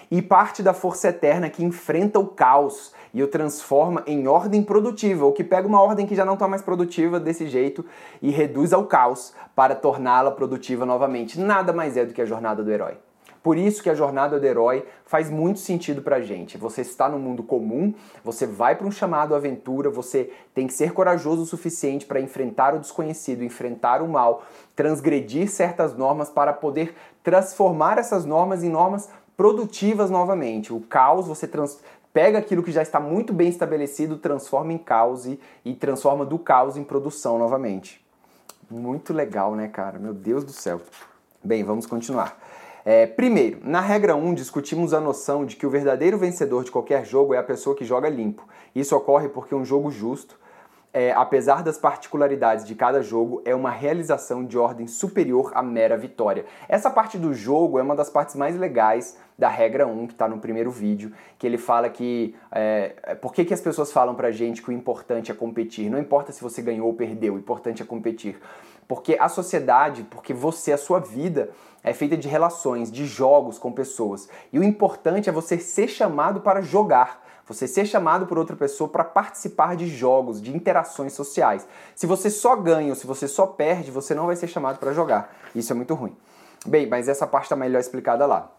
E 0.10 0.20
parte 0.20 0.64
da 0.64 0.74
força 0.74 1.10
eterna 1.10 1.48
que 1.48 1.64
enfrenta 1.64 2.18
o 2.18 2.26
caos 2.26 2.92
e 3.14 3.24
o 3.24 3.28
transforma 3.28 4.04
em 4.06 4.28
ordem 4.28 4.64
produtiva, 4.64 5.26
ou 5.26 5.34
que 5.34 5.44
pega 5.44 5.68
uma 5.68 5.82
ordem 5.82 6.06
que 6.06 6.16
já 6.16 6.26
não 6.26 6.34
está 6.34 6.48
mais 6.48 6.62
produtiva 6.62 7.20
desse 7.20 7.48
jeito 7.48 7.86
e 8.22 8.30
reduz 8.30 8.74
ao 8.74 8.86
caos 8.86 9.34
para 9.56 9.76
torná-la 9.76 10.32
produtiva 10.32 10.86
novamente. 10.86 11.40
Nada 11.40 11.74
mais 11.74 11.98
é 11.98 12.06
do 12.06 12.14
que 12.14 12.22
a 12.22 12.26
jornada 12.26 12.64
do 12.64 12.72
herói. 12.72 12.98
Por 13.42 13.58
isso 13.58 13.82
que 13.82 13.90
a 13.90 13.96
jornada 13.96 14.38
do 14.38 14.46
herói 14.46 14.86
faz 15.06 15.30
muito 15.30 15.60
sentido 15.60 16.02
pra 16.02 16.20
gente. 16.20 16.58
Você 16.58 16.82
está 16.82 17.08
no 17.08 17.18
mundo 17.18 17.42
comum, 17.42 17.94
você 18.24 18.46
vai 18.46 18.76
para 18.76 18.86
um 18.86 18.92
chamado 18.92 19.34
aventura, 19.34 19.90
você 19.90 20.30
tem 20.54 20.68
que 20.68 20.74
ser 20.74 20.92
corajoso 20.92 21.44
o 21.44 21.46
suficiente 21.46 22.06
para 22.06 22.20
enfrentar 22.20 22.76
o 22.76 22.80
desconhecido, 22.80 23.44
enfrentar 23.44 24.02
o 24.02 24.10
mal, 24.10 24.44
transgredir 24.76 25.50
certas 25.50 25.96
normas 25.96 26.30
para 26.30 26.52
poder 26.52 26.94
transformar 27.24 27.98
essas 27.98 28.26
normas 28.26 28.62
em 28.62 28.70
normas 28.70 29.10
produtivas 29.38 30.10
novamente. 30.12 30.74
O 30.74 30.82
caos 30.82 31.26
você 31.26 31.48
trans 31.48 31.80
pega 32.20 32.38
aquilo 32.38 32.62
que 32.62 32.72
já 32.74 32.82
está 32.82 33.00
muito 33.00 33.32
bem 33.32 33.48
estabelecido, 33.48 34.18
transforma 34.18 34.74
em 34.74 34.78
caos 34.78 35.26
e, 35.26 35.40
e 35.64 35.74
transforma 35.74 36.26
do 36.26 36.38
caos 36.38 36.76
em 36.76 36.84
produção 36.84 37.40
novamente. 37.40 38.06
Muito 38.70 39.14
legal, 39.14 39.56
né, 39.56 39.70
cara? 39.70 39.98
Meu 39.98 40.14
Deus 40.14 40.44
do 40.44 40.52
céu. 40.52 40.82
Bem, 41.42 41.64
vamos 41.64 41.86
continuar. 41.86 42.38
É, 42.84 43.08
primeiro, 43.08 43.60
na 43.64 43.80
regra 43.80 44.18
1, 44.18 44.34
discutimos 44.34 44.94
a 44.94 45.00
noção 45.00 45.46
de 45.46 45.56
que 45.56 45.66
o 45.66 45.70
verdadeiro 45.70 46.18
vencedor 46.18 46.66
de 46.66 46.72
qualquer 46.72 47.06
jogo 47.06 47.34
é 47.34 47.38
a 47.38 47.44
pessoa 47.44 47.74
que 47.74 47.86
joga 47.86 48.10
limpo. 48.10 48.46
Isso 48.76 48.94
ocorre 48.98 49.30
porque 49.30 49.56
um 49.56 49.64
jogo 49.64 49.90
justo 49.90 50.38
é, 50.92 51.12
apesar 51.12 51.62
das 51.62 51.78
particularidades 51.78 52.66
de 52.66 52.74
cada 52.74 53.02
jogo, 53.02 53.42
é 53.46 53.54
uma 53.54 53.70
realização 53.70 54.44
de 54.44 54.58
ordem 54.58 54.88
superior 54.88 55.52
à 55.54 55.62
mera 55.62 55.96
vitória. 55.96 56.46
Essa 56.68 56.90
parte 56.90 57.18
do 57.18 57.34
jogo 57.34 57.78
é 57.78 57.84
uma 57.84 57.96
das 57.96 58.10
partes 58.10 58.36
mais 58.36 58.58
legais 58.58 59.18
da 59.38 59.48
regra 59.48 59.86
1, 59.86 60.08
que 60.08 60.14
está 60.14 60.28
no 60.28 60.40
primeiro 60.40 60.72
vídeo, 60.72 61.14
que 61.38 61.46
ele 61.46 61.58
fala 61.58 61.90
que. 61.90 62.36
É, 62.52 62.96
é, 63.04 63.16
por 63.16 63.34
que, 63.34 63.46
que 63.46 63.54
as 63.54 63.62
pessoas 63.62 63.92
falam 63.92 64.16
pra 64.16 64.32
gente 64.32 64.62
que 64.62 64.70
o 64.70 64.74
importante 64.74 65.32
é 65.32 65.36
competir? 65.36 65.90
Não 65.90 66.00
importa 66.00 66.32
se 66.32 66.42
você 66.42 66.62
ganhou 66.62 66.88
ou 66.88 66.94
perdeu, 66.94 67.36
o 67.36 67.38
importante 67.38 67.84
é 67.84 67.86
competir. 67.86 68.40
Porque 68.88 69.16
a 69.20 69.30
sociedade, 69.30 70.04
porque 70.10 70.34
você, 70.34 70.72
a 70.72 70.78
sua 70.78 71.00
vida, 71.00 71.52
é 71.84 71.94
feita 71.94 72.18
de 72.18 72.28
relações, 72.28 72.92
de 72.92 73.06
jogos 73.06 73.60
com 73.60 73.72
pessoas. 73.72 74.28
E 74.52 74.58
o 74.58 74.64
importante 74.64 75.30
é 75.30 75.32
você 75.32 75.60
ser 75.60 75.88
chamado 75.88 76.42
para 76.42 76.62
jogar 76.62 77.29
você 77.50 77.68
ser 77.68 77.88
chamado 77.88 78.28
por 78.28 78.38
outra 78.38 78.56
pessoa 78.56 78.88
para 78.88 79.04
participar 79.04 79.76
de 79.76 79.88
jogos, 79.88 80.40
de 80.40 80.56
interações 80.56 81.14
sociais. 81.14 81.68
Se 81.96 82.06
você 82.06 82.30
só 82.30 82.56
ganha 82.56 82.90
ou 82.90 82.96
se 82.96 83.08
você 83.08 83.28
só 83.28 83.48
perde, 83.48 83.90
você 83.90 84.14
não 84.14 84.28
vai 84.28 84.36
ser 84.36 84.48
chamado 84.48 84.78
para 84.78 84.94
jogar. 84.94 85.36
Isso 85.56 85.74
é 85.74 85.76
muito 85.76 85.96
ruim. 85.96 86.16
Bem, 86.64 86.88
mas 86.88 87.08
essa 87.08 87.26
parte 87.26 87.46
está 87.46 87.56
melhor 87.56 87.80
explicada 87.80 88.28
lá. 88.28 88.52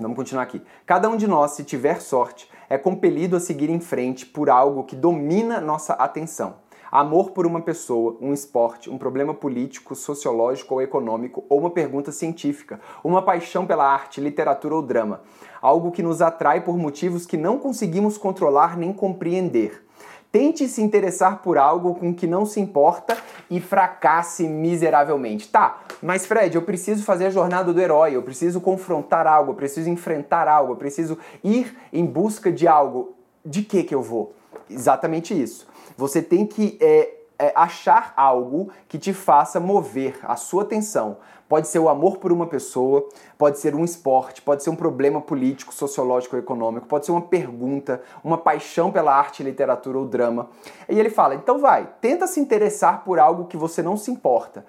Vamos 0.00 0.16
continuar 0.16 0.42
aqui. 0.42 0.60
Cada 0.84 1.08
um 1.08 1.16
de 1.16 1.28
nós, 1.28 1.52
se 1.52 1.62
tiver 1.62 2.00
sorte, 2.00 2.50
é 2.68 2.76
compelido 2.76 3.36
a 3.36 3.40
seguir 3.40 3.70
em 3.70 3.78
frente 3.78 4.26
por 4.26 4.50
algo 4.50 4.82
que 4.82 4.96
domina 4.96 5.60
nossa 5.60 5.92
atenção. 5.92 6.56
Amor 6.92 7.30
por 7.30 7.46
uma 7.46 7.62
pessoa, 7.62 8.18
um 8.20 8.34
esporte, 8.34 8.90
um 8.90 8.98
problema 8.98 9.32
político, 9.32 9.94
sociológico 9.94 10.74
ou 10.74 10.82
econômico, 10.82 11.42
ou 11.48 11.58
uma 11.58 11.70
pergunta 11.70 12.12
científica, 12.12 12.78
uma 13.02 13.22
paixão 13.22 13.66
pela 13.66 13.90
arte, 13.90 14.20
literatura 14.20 14.74
ou 14.74 14.82
drama. 14.82 15.22
Algo 15.62 15.90
que 15.90 16.02
nos 16.02 16.20
atrai 16.20 16.60
por 16.60 16.76
motivos 16.76 17.24
que 17.24 17.38
não 17.38 17.56
conseguimos 17.58 18.18
controlar 18.18 18.76
nem 18.76 18.92
compreender. 18.92 19.86
Tente 20.30 20.68
se 20.68 20.82
interessar 20.82 21.40
por 21.40 21.56
algo 21.56 21.94
com 21.94 22.12
que 22.14 22.26
não 22.26 22.44
se 22.44 22.60
importa 22.60 23.16
e 23.48 23.58
fracasse 23.58 24.46
miseravelmente. 24.46 25.48
Tá, 25.48 25.80
mas 26.02 26.26
Fred, 26.26 26.54
eu 26.56 26.62
preciso 26.62 27.04
fazer 27.04 27.24
a 27.24 27.30
jornada 27.30 27.72
do 27.72 27.80
herói, 27.80 28.16
eu 28.16 28.22
preciso 28.22 28.60
confrontar 28.60 29.26
algo, 29.26 29.52
eu 29.52 29.56
preciso 29.56 29.88
enfrentar 29.88 30.46
algo, 30.46 30.72
eu 30.72 30.76
preciso 30.76 31.16
ir 31.42 31.74
em 31.90 32.04
busca 32.04 32.52
de 32.52 32.68
algo. 32.68 33.14
De 33.42 33.62
que 33.62 33.82
que 33.82 33.94
eu 33.94 34.02
vou? 34.02 34.34
Exatamente 34.72 35.40
isso. 35.40 35.66
Você 35.96 36.22
tem 36.22 36.46
que 36.46 36.78
é, 36.80 37.14
é, 37.38 37.52
achar 37.54 38.12
algo 38.16 38.70
que 38.88 38.98
te 38.98 39.12
faça 39.12 39.58
mover 39.58 40.18
a 40.22 40.36
sua 40.36 40.62
atenção. 40.62 41.16
Pode 41.48 41.68
ser 41.68 41.80
o 41.80 41.88
amor 41.88 42.16
por 42.16 42.32
uma 42.32 42.46
pessoa, 42.46 43.06
pode 43.36 43.58
ser 43.58 43.74
um 43.74 43.84
esporte, 43.84 44.40
pode 44.40 44.62
ser 44.62 44.70
um 44.70 44.76
problema 44.76 45.20
político, 45.20 45.74
sociológico 45.74 46.36
econômico, 46.36 46.86
pode 46.86 47.04
ser 47.04 47.12
uma 47.12 47.20
pergunta, 47.20 48.00
uma 48.24 48.38
paixão 48.38 48.90
pela 48.90 49.14
arte, 49.14 49.42
literatura 49.42 49.98
ou 49.98 50.06
drama. 50.06 50.48
E 50.88 50.98
ele 50.98 51.10
fala: 51.10 51.34
então 51.34 51.58
vai, 51.58 51.90
tenta 52.00 52.26
se 52.26 52.40
interessar 52.40 53.04
por 53.04 53.18
algo 53.18 53.44
que 53.44 53.56
você 53.56 53.82
não 53.82 53.96
se 53.96 54.10
importa 54.10 54.64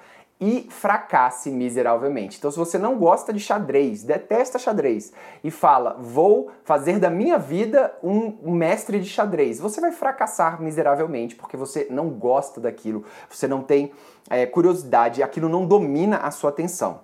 e 0.45 0.67
fracasse 0.69 1.49
miseravelmente. 1.49 2.37
Então, 2.37 2.51
se 2.51 2.57
você 2.57 2.77
não 2.77 2.97
gosta 2.97 3.31
de 3.31 3.39
xadrez, 3.39 4.03
detesta 4.03 4.59
xadrez 4.59 5.13
e 5.41 5.49
fala, 5.49 5.95
vou 5.97 6.51
fazer 6.65 6.99
da 6.99 7.09
minha 7.09 7.39
vida 7.39 7.97
um 8.03 8.51
mestre 8.51 8.99
de 8.99 9.07
xadrez, 9.07 9.57
você 9.57 9.79
vai 9.79 9.93
fracassar 9.93 10.61
miseravelmente 10.61 11.33
porque 11.33 11.55
você 11.55 11.87
não 11.89 12.09
gosta 12.09 12.59
daquilo, 12.59 13.05
você 13.29 13.47
não 13.47 13.63
tem 13.63 13.93
é, 14.29 14.45
curiosidade, 14.45 15.23
aquilo 15.23 15.47
não 15.47 15.65
domina 15.65 16.17
a 16.17 16.29
sua 16.29 16.49
atenção. 16.49 16.99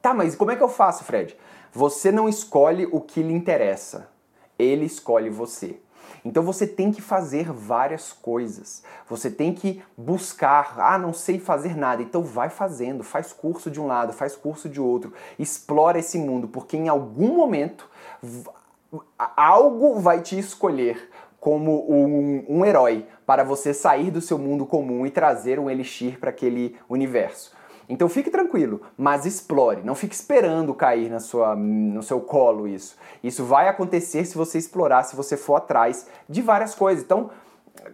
Tá, 0.00 0.14
mas 0.14 0.36
como 0.36 0.52
é 0.52 0.56
que 0.56 0.62
eu 0.62 0.68
faço, 0.68 1.02
Fred? 1.02 1.36
Você 1.72 2.12
não 2.12 2.28
escolhe 2.28 2.88
o 2.92 3.00
que 3.00 3.24
lhe 3.24 3.32
interessa, 3.32 4.08
ele 4.56 4.84
escolhe 4.84 5.30
você. 5.30 5.80
Então 6.24 6.42
você 6.42 6.66
tem 6.66 6.92
que 6.92 7.02
fazer 7.02 7.50
várias 7.50 8.12
coisas. 8.12 8.82
Você 9.08 9.30
tem 9.30 9.52
que 9.52 9.82
buscar, 9.96 10.74
ah, 10.78 10.98
não 10.98 11.12
sei 11.12 11.38
fazer 11.38 11.76
nada. 11.76 12.02
Então 12.02 12.22
vai 12.22 12.48
fazendo, 12.48 13.02
faz 13.02 13.32
curso 13.32 13.70
de 13.70 13.80
um 13.80 13.86
lado, 13.86 14.12
faz 14.12 14.36
curso 14.36 14.68
de 14.68 14.80
outro, 14.80 15.12
explora 15.38 15.98
esse 15.98 16.18
mundo, 16.18 16.48
porque 16.48 16.76
em 16.76 16.88
algum 16.88 17.34
momento 17.34 17.88
algo 19.18 19.98
vai 20.00 20.20
te 20.20 20.38
escolher 20.38 21.10
como 21.40 21.90
um, 21.92 22.44
um 22.48 22.64
herói 22.64 23.04
para 23.26 23.42
você 23.42 23.74
sair 23.74 24.12
do 24.12 24.20
seu 24.20 24.38
mundo 24.38 24.64
comum 24.64 25.04
e 25.04 25.10
trazer 25.10 25.58
um 25.58 25.68
elixir 25.68 26.20
para 26.20 26.30
aquele 26.30 26.76
universo. 26.88 27.52
Então 27.92 28.08
fique 28.08 28.30
tranquilo, 28.30 28.80
mas 28.96 29.26
explore. 29.26 29.82
Não 29.84 29.94
fique 29.94 30.14
esperando 30.14 30.72
cair 30.72 31.10
na 31.10 31.20
sua, 31.20 31.54
no 31.54 32.02
seu 32.02 32.20
colo 32.20 32.66
isso. 32.66 32.96
Isso 33.22 33.44
vai 33.44 33.68
acontecer 33.68 34.24
se 34.24 34.34
você 34.34 34.56
explorar, 34.56 35.02
se 35.02 35.14
você 35.14 35.36
for 35.36 35.56
atrás 35.56 36.06
de 36.26 36.40
várias 36.40 36.74
coisas. 36.74 37.04
Então 37.04 37.28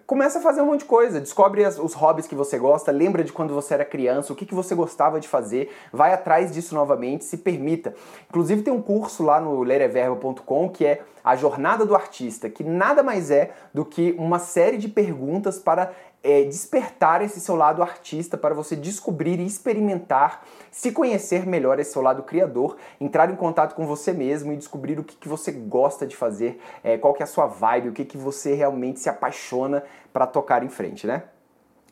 começa 0.06 0.38
a 0.38 0.42
fazer 0.42 0.60
um 0.60 0.66
monte 0.66 0.80
de 0.80 0.86
coisa, 0.86 1.20
descobre 1.20 1.64
as, 1.64 1.78
os 1.78 1.94
hobbies 1.94 2.26
que 2.28 2.34
você 2.34 2.58
gosta, 2.58 2.92
lembra 2.92 3.24
de 3.24 3.32
quando 3.32 3.52
você 3.54 3.74
era 3.74 3.84
criança, 3.84 4.32
o 4.32 4.36
que, 4.36 4.46
que 4.46 4.54
você 4.54 4.74
gostava 4.74 5.18
de 5.18 5.26
fazer, 5.26 5.74
vai 5.92 6.12
atrás 6.12 6.52
disso 6.52 6.74
novamente, 6.74 7.24
se 7.24 7.38
permita. 7.38 7.94
Inclusive 8.28 8.62
tem 8.62 8.72
um 8.72 8.82
curso 8.82 9.24
lá 9.24 9.40
no 9.40 9.62
lereverbo.com 9.62 10.68
que 10.68 10.86
é 10.86 11.02
a 11.24 11.36
jornada 11.36 11.84
do 11.84 11.94
artista, 11.94 12.48
que 12.48 12.64
nada 12.64 13.02
mais 13.02 13.30
é 13.30 13.50
do 13.74 13.84
que 13.84 14.14
uma 14.18 14.38
série 14.38 14.78
de 14.78 14.88
perguntas 14.88 15.58
para 15.58 15.92
é, 16.22 16.42
despertar 16.44 17.22
esse 17.22 17.40
seu 17.40 17.54
lado 17.54 17.82
artista 17.82 18.37
para 18.37 18.54
você 18.54 18.75
descobrir 18.75 19.38
e 19.38 19.46
experimentar, 19.46 20.44
se 20.70 20.92
conhecer 20.92 21.46
melhor 21.46 21.78
esse 21.78 21.92
seu 21.92 22.02
lado 22.02 22.22
criador, 22.22 22.76
entrar 23.00 23.30
em 23.30 23.37
contato 23.37 23.75
com 23.75 23.87
você 23.87 24.12
mesmo 24.12 24.52
e 24.52 24.56
descobrir 24.56 24.98
o 24.98 25.04
que, 25.04 25.16
que 25.16 25.28
você 25.28 25.52
gosta 25.52 26.06
de 26.06 26.16
fazer, 26.16 26.60
é, 26.82 26.98
qual 26.98 27.14
que 27.14 27.22
é 27.22 27.25
a 27.25 27.28
sua 27.28 27.46
vibe, 27.46 27.88
o 27.88 27.92
que, 27.92 28.04
que 28.04 28.18
você 28.18 28.54
realmente 28.54 29.00
se 29.00 29.08
apaixona 29.08 29.84
para 30.12 30.26
tocar 30.26 30.62
em 30.62 30.68
frente, 30.68 31.06
né? 31.06 31.25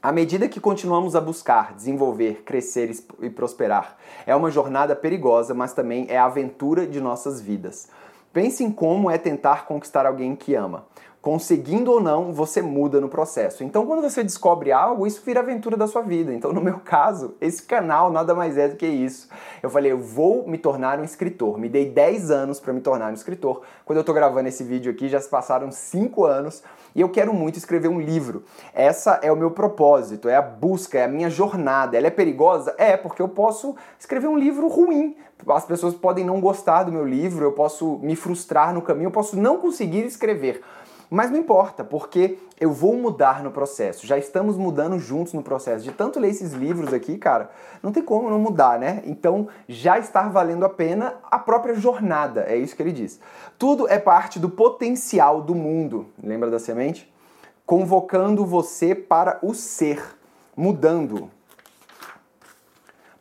À 0.03 0.13
medida 0.13 0.49
que 0.49 0.61
continuamos 0.61 1.17
a 1.17 1.21
buscar, 1.21 1.75
desenvolver, 1.75 2.43
crescer 2.45 2.95
e 3.21 3.31
prosperar, 3.31 3.97
é 4.27 4.37
uma 4.37 4.51
jornada 4.51 4.95
perigosa, 4.95 5.55
mas 5.55 5.73
também 5.73 6.07
é 6.09 6.19
a 6.19 6.27
aventura 6.27 6.87
de 6.87 7.01
nossas 7.01 7.41
vidas. 7.41 7.89
Pense 8.33 8.63
em 8.63 8.71
como 8.71 9.11
é 9.11 9.17
tentar 9.17 9.65
conquistar 9.65 10.05
alguém 10.05 10.37
que 10.37 10.55
ama 10.55 10.85
conseguindo 11.27 11.91
ou 11.91 12.01
não, 12.01 12.33
você 12.33 12.63
muda 12.63 13.01
no 13.01 13.09
processo. 13.09 13.65
Então, 13.65 13.85
quando 13.85 14.01
você 14.01 14.23
descobre 14.23 14.71
algo, 14.71 15.09
isso 15.09 15.21
vira 15.27 15.41
aventura 15.41 15.77
da 15.77 15.89
sua 15.89 16.01
vida. 16.01 16.33
Então, 16.33 16.53
no 16.53 16.61
meu 16.61 16.79
caso, 16.79 17.35
esse 17.41 17.65
canal 17.65 18.13
nada 18.13 18.33
mais 18.33 18.57
é 18.57 18.69
do 18.69 18.77
que 18.77 18.87
isso. 18.87 19.29
Eu 19.61 19.69
falei, 19.69 19.91
eu 19.91 19.99
vou 19.99 20.47
me 20.47 20.57
tornar 20.57 21.01
um 21.01 21.03
escritor. 21.03 21.59
Me 21.59 21.69
dei 21.69 21.91
10 21.91 22.31
anos 22.31 22.61
para 22.61 22.73
me 22.73 22.81
tornar 22.81 23.11
um 23.11 23.13
escritor. 23.13 23.63
Quando 23.85 23.99
eu 23.99 24.05
tô 24.05 24.13
gravando 24.13 24.49
esse 24.49 24.63
vídeo 24.63 24.93
aqui, 24.93 25.09
já 25.09 25.21
se 25.21 25.29
passaram 25.29 25.73
5 25.73 26.25
anos 26.25 26.63
e 26.95 27.01
eu 27.01 27.09
quero 27.09 27.35
muito 27.35 27.59
escrever 27.59 27.89
um 27.89 28.01
livro. 28.01 28.45
Essa 28.73 29.19
é 29.21 29.33
o 29.33 29.37
meu 29.37 29.51
propósito, 29.51 30.29
é 30.29 30.37
a 30.37 30.43
busca, 30.43 30.97
é 30.97 31.07
a 31.07 31.09
minha 31.09 31.29
jornada. 31.29 31.97
Ela 31.97 32.07
é 32.07 32.11
perigosa? 32.11 32.73
É, 32.79 32.97
porque 32.97 33.21
eu 33.21 33.29
posso 33.29 33.75
escrever 33.99 34.29
um 34.29 34.39
livro 34.39 34.69
ruim. 34.69 35.17
As 35.49 35.65
pessoas 35.65 35.93
podem 35.93 36.25
não 36.25 36.41
gostar 36.41 36.85
do 36.85 36.93
meu 36.93 37.05
livro, 37.05 37.45
eu 37.45 37.53
posso 37.53 37.99
me 37.99 38.15
frustrar 38.15 38.73
no 38.73 38.81
caminho, 38.81 39.09
eu 39.09 39.13
posso 39.13 39.37
não 39.37 39.59
conseguir 39.59 40.07
escrever. 40.07 40.63
Mas 41.09 41.31
não 41.31 41.39
importa, 41.39 41.85
porque 41.85 42.39
eu 42.61 42.73
vou 42.73 42.97
mudar 42.97 43.43
no 43.43 43.51
processo. 43.51 44.07
Já 44.07 44.19
estamos 44.19 44.57
mudando 44.57 44.99
juntos 44.99 45.33
no 45.33 45.43
processo. 45.43 45.85
De 45.85 45.93
tanto 45.93 46.19
ler 46.19 46.31
esses 46.31 46.53
livros 46.53 46.93
aqui, 46.93 47.17
cara, 47.17 47.51
não 47.83 47.93
tem 47.93 48.03
como 48.03 48.29
não 48.29 48.39
mudar, 48.39 48.79
né? 48.79 49.03
Então 49.05 49.49
já 49.69 49.99
está 49.99 50.29
valendo 50.29 50.65
a 50.65 50.69
pena 50.69 51.15
a 51.31 51.39
própria 51.39 51.75
jornada. 51.75 52.45
É 52.49 52.57
isso 52.57 52.75
que 52.75 52.83
ele 52.83 52.93
diz. 52.93 53.21
Tudo 53.59 53.89
é 53.89 53.99
parte 53.99 54.39
do 54.39 54.51
potencial 54.51 55.41
do 55.41 55.55
mundo. 55.55 56.07
Lembra 56.23 56.51
da 56.51 56.59
semente? 56.59 57.13
Convocando 57.65 58.45
você 58.45 58.95
para 58.95 59.39
o 59.43 59.55
ser, 59.55 60.03
mudando 60.57 61.31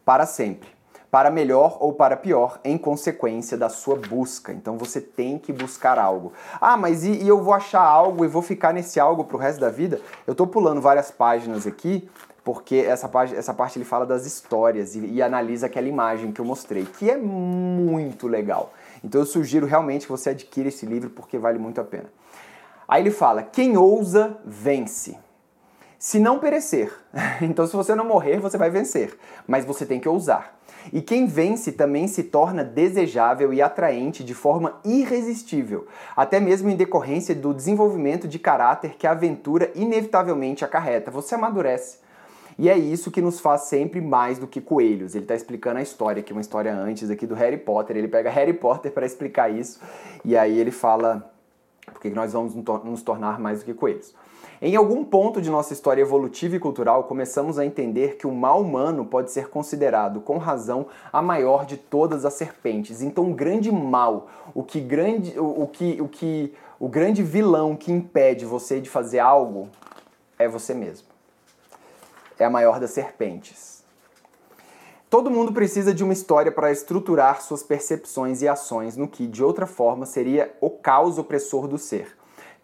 para 0.03 0.25
sempre 0.25 0.74
para 1.15 1.31
melhor 1.31 1.77
ou 1.79 1.93
para 1.93 2.17
pior, 2.17 2.59
em 2.61 2.77
consequência 2.77 3.57
da 3.57 3.69
sua 3.69 3.95
busca. 3.95 4.51
Então 4.51 4.77
você 4.77 4.99
tem 4.99 5.39
que 5.39 5.53
buscar 5.53 5.97
algo. 5.97 6.33
Ah, 6.59 6.75
mas 6.75 7.05
e, 7.05 7.23
e 7.23 7.25
eu 7.25 7.41
vou 7.41 7.53
achar 7.53 7.79
algo 7.79 8.25
e 8.25 8.27
vou 8.27 8.41
ficar 8.41 8.73
nesse 8.73 8.99
algo 8.99 9.23
pro 9.23 9.37
resto 9.37 9.61
da 9.61 9.69
vida? 9.69 10.01
Eu 10.27 10.33
estou 10.33 10.45
pulando 10.45 10.81
várias 10.81 11.11
páginas 11.11 11.65
aqui, 11.65 12.09
porque 12.43 12.83
essa, 12.85 13.07
página, 13.07 13.39
essa 13.39 13.53
parte 13.53 13.77
ele 13.77 13.85
fala 13.85 14.05
das 14.05 14.25
histórias 14.25 14.93
e, 14.93 15.05
e 15.05 15.21
analisa 15.21 15.67
aquela 15.67 15.87
imagem 15.87 16.33
que 16.33 16.41
eu 16.41 16.45
mostrei, 16.45 16.83
que 16.83 17.09
é 17.09 17.15
muito 17.15 18.27
legal. 18.27 18.73
Então 19.01 19.21
eu 19.21 19.25
sugiro 19.25 19.65
realmente 19.65 20.07
que 20.07 20.11
você 20.11 20.31
adquira 20.31 20.67
esse 20.67 20.85
livro 20.85 21.09
porque 21.11 21.37
vale 21.37 21.57
muito 21.57 21.79
a 21.79 21.85
pena. 21.85 22.11
Aí 22.85 23.01
ele 23.01 23.11
fala: 23.11 23.41
quem 23.41 23.77
ousa, 23.77 24.37
vence. 24.43 25.17
Se 26.05 26.19
não 26.19 26.37
perecer. 26.37 26.93
Então, 27.41 27.65
se 27.65 27.75
você 27.75 27.95
não 27.95 28.05
morrer, 28.05 28.39
você 28.39 28.59
vai 28.59 28.69
vencer. 28.69 29.17
Mas 29.47 29.65
você 29.65 29.87
tem 29.87 29.99
que 29.99 30.07
ousar. 30.07 30.55
E 30.93 31.01
quem 31.01 31.25
vence 31.25 31.71
também 31.71 32.07
se 32.07 32.21
torna 32.21 32.63
desejável 32.63 33.51
e 33.51 33.59
atraente 33.59 34.23
de 34.23 34.35
forma 34.35 34.79
irresistível, 34.85 35.87
até 36.15 36.39
mesmo 36.39 36.69
em 36.69 36.75
decorrência 36.75 37.33
do 37.33 37.51
desenvolvimento 37.55 38.27
de 38.27 38.37
caráter 38.37 38.97
que 38.99 39.07
a 39.07 39.11
aventura 39.11 39.71
inevitavelmente 39.73 40.63
acarreta. 40.63 41.09
Você 41.09 41.33
amadurece. 41.33 41.97
E 42.59 42.69
é 42.69 42.77
isso 42.77 43.09
que 43.09 43.19
nos 43.19 43.39
faz 43.39 43.61
sempre 43.61 43.99
mais 43.99 44.37
do 44.37 44.45
que 44.45 44.61
coelhos. 44.61 45.15
Ele 45.15 45.23
está 45.23 45.33
explicando 45.33 45.79
a 45.79 45.81
história, 45.81 46.23
é 46.25 46.31
uma 46.31 46.39
história 46.39 46.71
antes 46.71 47.09
aqui 47.09 47.25
do 47.25 47.33
Harry 47.33 47.57
Potter. 47.57 47.97
Ele 47.97 48.07
pega 48.07 48.29
Harry 48.29 48.53
Potter 48.53 48.91
para 48.91 49.07
explicar 49.07 49.49
isso 49.49 49.81
e 50.23 50.37
aí 50.37 50.59
ele 50.59 50.71
fala 50.71 51.31
porque 51.85 52.11
nós 52.11 52.33
vamos 52.33 52.53
nos 52.53 53.01
tornar 53.01 53.39
mais 53.39 53.59
do 53.59 53.65
que 53.65 53.73
coelhos. 53.73 54.13
Em 54.61 54.75
algum 54.75 55.03
ponto 55.03 55.41
de 55.41 55.49
nossa 55.49 55.73
história 55.73 56.01
evolutiva 56.01 56.55
e 56.55 56.59
cultural, 56.59 57.03
começamos 57.03 57.59
a 57.59 57.65
entender 57.65 58.15
que 58.15 58.25
o 58.25 58.31
mal 58.31 58.61
humano 58.61 59.05
pode 59.05 59.29
ser 59.31 59.49
considerado, 59.49 60.21
com 60.21 60.37
razão, 60.37 60.87
a 61.11 61.21
maior 61.21 61.65
de 61.65 61.75
todas 61.75 62.23
as 62.23 62.35
serpentes. 62.35 63.01
Então, 63.01 63.29
o 63.29 63.33
grande 63.33 63.69
mal, 63.69 64.27
o 64.53 64.63
que 64.63 64.79
grande, 64.79 65.37
o, 65.37 65.63
o 65.63 65.67
que, 65.67 66.01
o 66.01 66.07
que, 66.07 66.53
o 66.79 66.87
grande 66.87 67.21
vilão 67.21 67.75
que 67.75 67.91
impede 67.91 68.45
você 68.45 68.79
de 68.79 68.89
fazer 68.89 69.19
algo 69.19 69.67
é 70.39 70.47
você 70.47 70.73
mesmo. 70.73 71.07
É 72.39 72.45
a 72.45 72.49
maior 72.49 72.79
das 72.79 72.91
serpentes. 72.91 73.83
Todo 75.09 75.29
mundo 75.29 75.51
precisa 75.51 75.93
de 75.93 76.03
uma 76.03 76.13
história 76.13 76.51
para 76.51 76.71
estruturar 76.71 77.41
suas 77.41 77.61
percepções 77.61 78.41
e 78.41 78.47
ações 78.47 78.95
no 78.95 79.07
que, 79.07 79.27
de 79.27 79.43
outra 79.43 79.65
forma, 79.65 80.05
seria 80.05 80.53
o 80.61 80.69
caos 80.69 81.17
opressor 81.17 81.67
do 81.67 81.77
ser. 81.77 82.14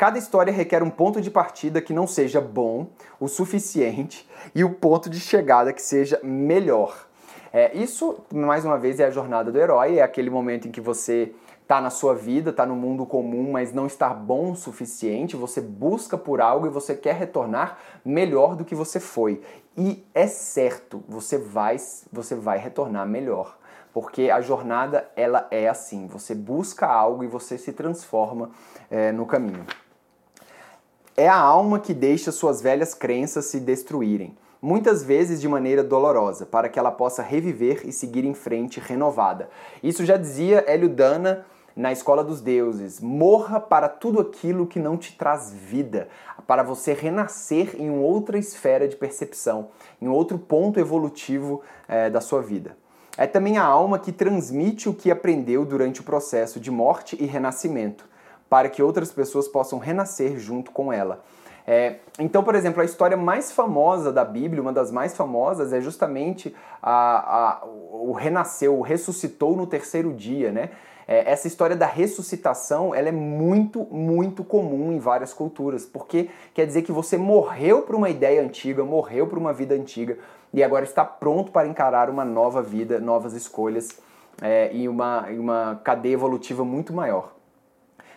Cada 0.02 0.18
história 0.18 0.52
requer 0.52 0.82
um 0.82 0.90
ponto 0.90 1.22
de 1.22 1.30
partida 1.30 1.80
que 1.80 1.94
não 1.94 2.08
seja 2.08 2.42
bom 2.42 2.88
o 3.20 3.28
suficiente 3.28 4.28
e 4.56 4.64
o 4.64 4.74
ponto 4.74 5.08
de 5.08 5.20
chegada 5.20 5.72
que 5.72 5.80
seja 5.80 6.20
melhor. 6.24 7.08
É, 7.54 7.78
isso, 7.78 8.18
mais 8.34 8.66
uma 8.66 8.80
vez, 8.80 9.00
é 9.00 9.06
a 9.06 9.12
jornada 9.12 9.52
do 9.52 9.60
herói, 9.60 10.00
é 10.00 10.02
aquele 10.02 10.32
momento 10.32 10.68
em 10.68 10.72
que 10.72 10.82
você 10.82 11.36
está 11.62 11.80
na 11.80 11.92
sua 11.92 12.16
vida, 12.16 12.50
está 12.50 12.66
no 12.66 12.76
mundo 12.76 13.06
comum, 13.06 13.52
mas 13.52 13.74
não 13.74 13.86
está 13.86 14.12
bom 14.12 14.54
o 14.54 14.56
suficiente, 14.56 15.36
você 15.36 15.62
busca 15.62 16.18
por 16.18 16.42
algo 16.42 16.66
e 16.66 16.72
você 16.72 16.96
quer 16.96 17.14
retornar 17.14 17.78
melhor 18.04 18.56
do 18.56 18.66
que 18.66 18.74
você 18.74 19.00
foi. 19.00 19.44
E 19.78 20.04
é 20.16 20.26
certo, 20.26 21.04
você 21.08 21.38
vai, 21.38 21.78
você 22.12 22.34
vai 22.34 22.58
retornar 22.58 23.06
melhor. 23.06 23.56
Porque 23.94 24.32
a 24.32 24.42
jornada 24.42 25.08
ela 25.16 25.48
é 25.52 25.70
assim, 25.70 26.08
você 26.08 26.34
busca 26.34 26.88
algo 26.88 27.24
e 27.24 27.28
você 27.28 27.56
se 27.56 27.72
transforma 27.72 28.50
é, 28.90 29.12
no 29.12 29.28
caminho. 29.28 29.64
É 31.18 31.28
a 31.28 31.36
alma 31.36 31.78
que 31.78 31.94
deixa 31.94 32.32
suas 32.32 32.62
velhas 32.62 32.94
crenças 32.94 33.46
se 33.46 33.60
destruírem, 33.60 34.34
muitas 34.62 35.04
vezes 35.04 35.42
de 35.42 35.48
maneira 35.48 35.84
dolorosa, 35.84 36.46
para 36.46 36.70
que 36.70 36.80
ela 36.80 36.90
possa 36.90 37.22
reviver 37.22 37.82
e 37.86 37.92
seguir 37.92 38.24
em 38.24 38.34
frente 38.34 38.80
renovada. 38.80 39.50
Isso 39.84 40.06
já 40.06 40.16
dizia 40.16 40.64
Hélio 40.66 40.88
Dana 40.88 41.46
na 41.76 41.92
Escola 41.92 42.24
dos 42.24 42.40
Deuses: 42.40 43.02
morra 43.02 43.60
para 43.60 43.90
tudo 43.90 44.22
aquilo 44.22 44.66
que 44.66 44.80
não 44.80 44.96
te 44.96 45.18
traz 45.18 45.52
vida, 45.52 46.08
para 46.48 46.64
você 46.64 46.94
renascer 46.94 47.76
em 47.78 47.90
outra 47.90 48.38
esfera 48.38 48.88
de 48.88 48.96
percepção, 48.96 49.68
em 50.02 50.08
outro 50.08 50.40
ponto 50.40 50.80
evolutivo 50.80 51.62
é, 51.90 52.10
da 52.10 52.22
sua 52.22 52.42
vida. 52.42 52.78
É 53.18 53.28
também 53.28 53.58
a 53.58 53.66
alma 53.66 54.00
que 54.00 54.14
transmite 54.14 54.88
o 54.88 54.94
que 54.94 55.12
aprendeu 55.12 55.66
durante 55.66 56.00
o 56.00 56.06
processo 56.06 56.58
de 56.58 56.72
morte 56.72 57.18
e 57.20 57.26
renascimento 57.26 58.10
para 58.52 58.68
que 58.68 58.84
outras 58.84 59.14
pessoas 59.14 59.48
possam 59.48 59.80
renascer 59.80 60.38
junto 60.38 60.72
com 60.72 60.92
ela. 60.92 61.24
É, 61.66 62.00
então, 62.20 62.44
por 62.44 62.54
exemplo, 62.54 62.82
a 62.82 62.84
história 62.86 63.16
mais 63.16 63.50
famosa 63.50 64.12
da 64.12 64.26
Bíblia, 64.26 64.62
uma 64.62 64.74
das 64.74 64.92
mais 64.92 65.16
famosas, 65.16 65.72
é 65.72 65.80
justamente 65.80 66.54
a, 66.84 67.62
a, 67.62 67.66
o 67.66 68.12
renasceu, 68.12 68.78
o 68.78 68.82
ressuscitou 68.82 69.56
no 69.56 69.66
terceiro 69.66 70.12
dia, 70.12 70.52
né? 70.52 70.72
É, 71.08 71.32
essa 71.32 71.48
história 71.48 71.78
da 71.78 71.86
ressuscitação, 71.86 72.94
ela 72.94 73.08
é 73.08 73.12
muito, 73.14 73.88
muito 73.90 74.44
comum 74.44 74.92
em 74.92 75.00
várias 75.00 75.34
culturas, 75.34 75.86
porque 75.86 76.30
quer 76.54 76.68
dizer 76.68 76.82
que 76.82 76.92
você 76.92 77.18
morreu 77.18 77.84
para 77.84 77.96
uma 77.96 78.10
ideia 78.10 78.42
antiga, 78.42 78.84
morreu 78.84 79.28
para 79.28 79.40
uma 79.40 79.54
vida 79.54 79.74
antiga 79.74 80.18
e 80.54 80.62
agora 80.62 80.84
está 80.84 81.06
pronto 81.06 81.54
para 81.54 81.70
encarar 81.70 82.10
uma 82.10 82.26
nova 82.26 82.62
vida, 82.62 83.00
novas 83.00 83.32
escolhas 83.32 83.98
é, 84.42 84.70
e 84.74 84.90
uma, 84.90 85.22
uma 85.30 85.80
cadeia 85.86 86.16
evolutiva 86.16 86.66
muito 86.66 86.92
maior. 86.92 87.32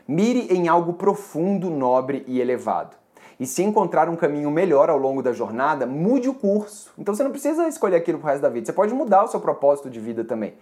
Mire 0.07 0.49
em 0.55 0.69
algo 0.69 0.93
profundo, 0.93 1.71
nobre 1.71 2.25
e 2.27 2.41
elevado. 2.41 2.97
E 3.41 3.47
se 3.47 3.63
encontrar 3.63 4.09
um 4.09 4.17
caminho 4.17 4.51
melhor 4.51 4.91
ao 4.91 4.99
longo 4.99 5.23
da 5.23 5.33
jornada, 5.33 5.87
mude 5.87 6.29
o 6.29 6.35
curso. 6.35 6.93
Então 6.99 7.15
você 7.15 7.25
não 7.25 7.31
precisa 7.31 7.67
escolher 7.67 7.97
aquilo 7.97 8.19
pro 8.19 8.29
resto 8.29 8.43
da 8.43 8.49
vida, 8.49 8.67
você 8.67 8.73
pode 8.73 8.93
mudar 8.95 9.25
o 9.25 9.29
seu 9.29 9.41
propósito 9.41 9.89
de 9.89 9.99
vida 9.99 10.23
também. 10.23 10.55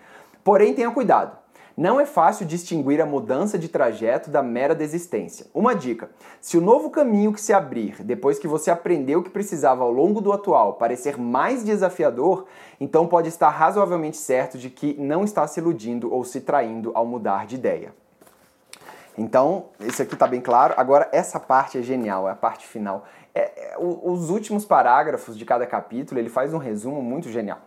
Porém, 0.45 0.75
tenha 0.75 0.91
cuidado. 0.91 1.37
Não 1.77 1.99
é 1.99 2.05
fácil 2.05 2.45
distinguir 2.45 3.01
a 3.01 3.07
mudança 3.07 3.59
de 3.59 3.67
trajeto 3.67 4.31
da 4.31 4.43
mera 4.43 4.75
desistência. 4.75 5.47
Uma 5.55 5.75
dica: 5.75 6.11
se 6.41 6.59
o 6.59 6.61
novo 6.61 6.91
caminho 6.91 7.33
que 7.33 7.41
se 7.41 7.53
abrir 7.53 8.03
depois 8.03 8.39
que 8.39 8.47
você 8.47 8.71
aprendeu 8.71 9.21
o 9.21 9.23
que 9.23 9.31
precisava 9.31 9.83
ao 9.83 9.91
longo 9.91 10.21
do 10.21 10.33
atual 10.33 10.75
parecer 10.75 11.19
mais 11.19 11.65
desafiador, 11.65 12.45
então 12.79 13.07
pode 13.07 13.29
estar 13.29 13.49
razoavelmente 13.49 14.19
certo 14.19 14.59
de 14.59 14.69
que 14.69 14.95
não 15.01 15.25
está 15.25 15.47
se 15.47 15.61
iludindo 15.61 16.13
ou 16.13 16.25
se 16.25 16.43
traindo 16.43 16.93
ao 16.95 17.07
mudar 17.07 17.47
de 17.47 17.55
ideia. 17.55 18.02
Então, 19.17 19.67
isso 19.81 20.03
aqui 20.03 20.15
está 20.15 20.27
bem 20.27 20.41
claro. 20.41 20.75
Agora, 20.77 21.09
essa 21.13 21.39
parte 21.39 21.79
é 21.79 21.83
genial, 21.83 22.29
é 22.29 22.33
a 22.33 22.37
parte 22.37 22.67
final. 22.67 23.05
É, 23.35 23.73
é, 23.73 23.77
os 23.79 24.31
últimos 24.31 24.65
parágrafos 24.65 25.37
de 25.37 25.45
cada 25.45 25.67
capítulo, 25.67 26.19
ele 26.19 26.29
faz 26.29 26.55
um 26.55 26.59
resumo 26.59 27.03
muito 27.03 27.31
genial. 27.31 27.59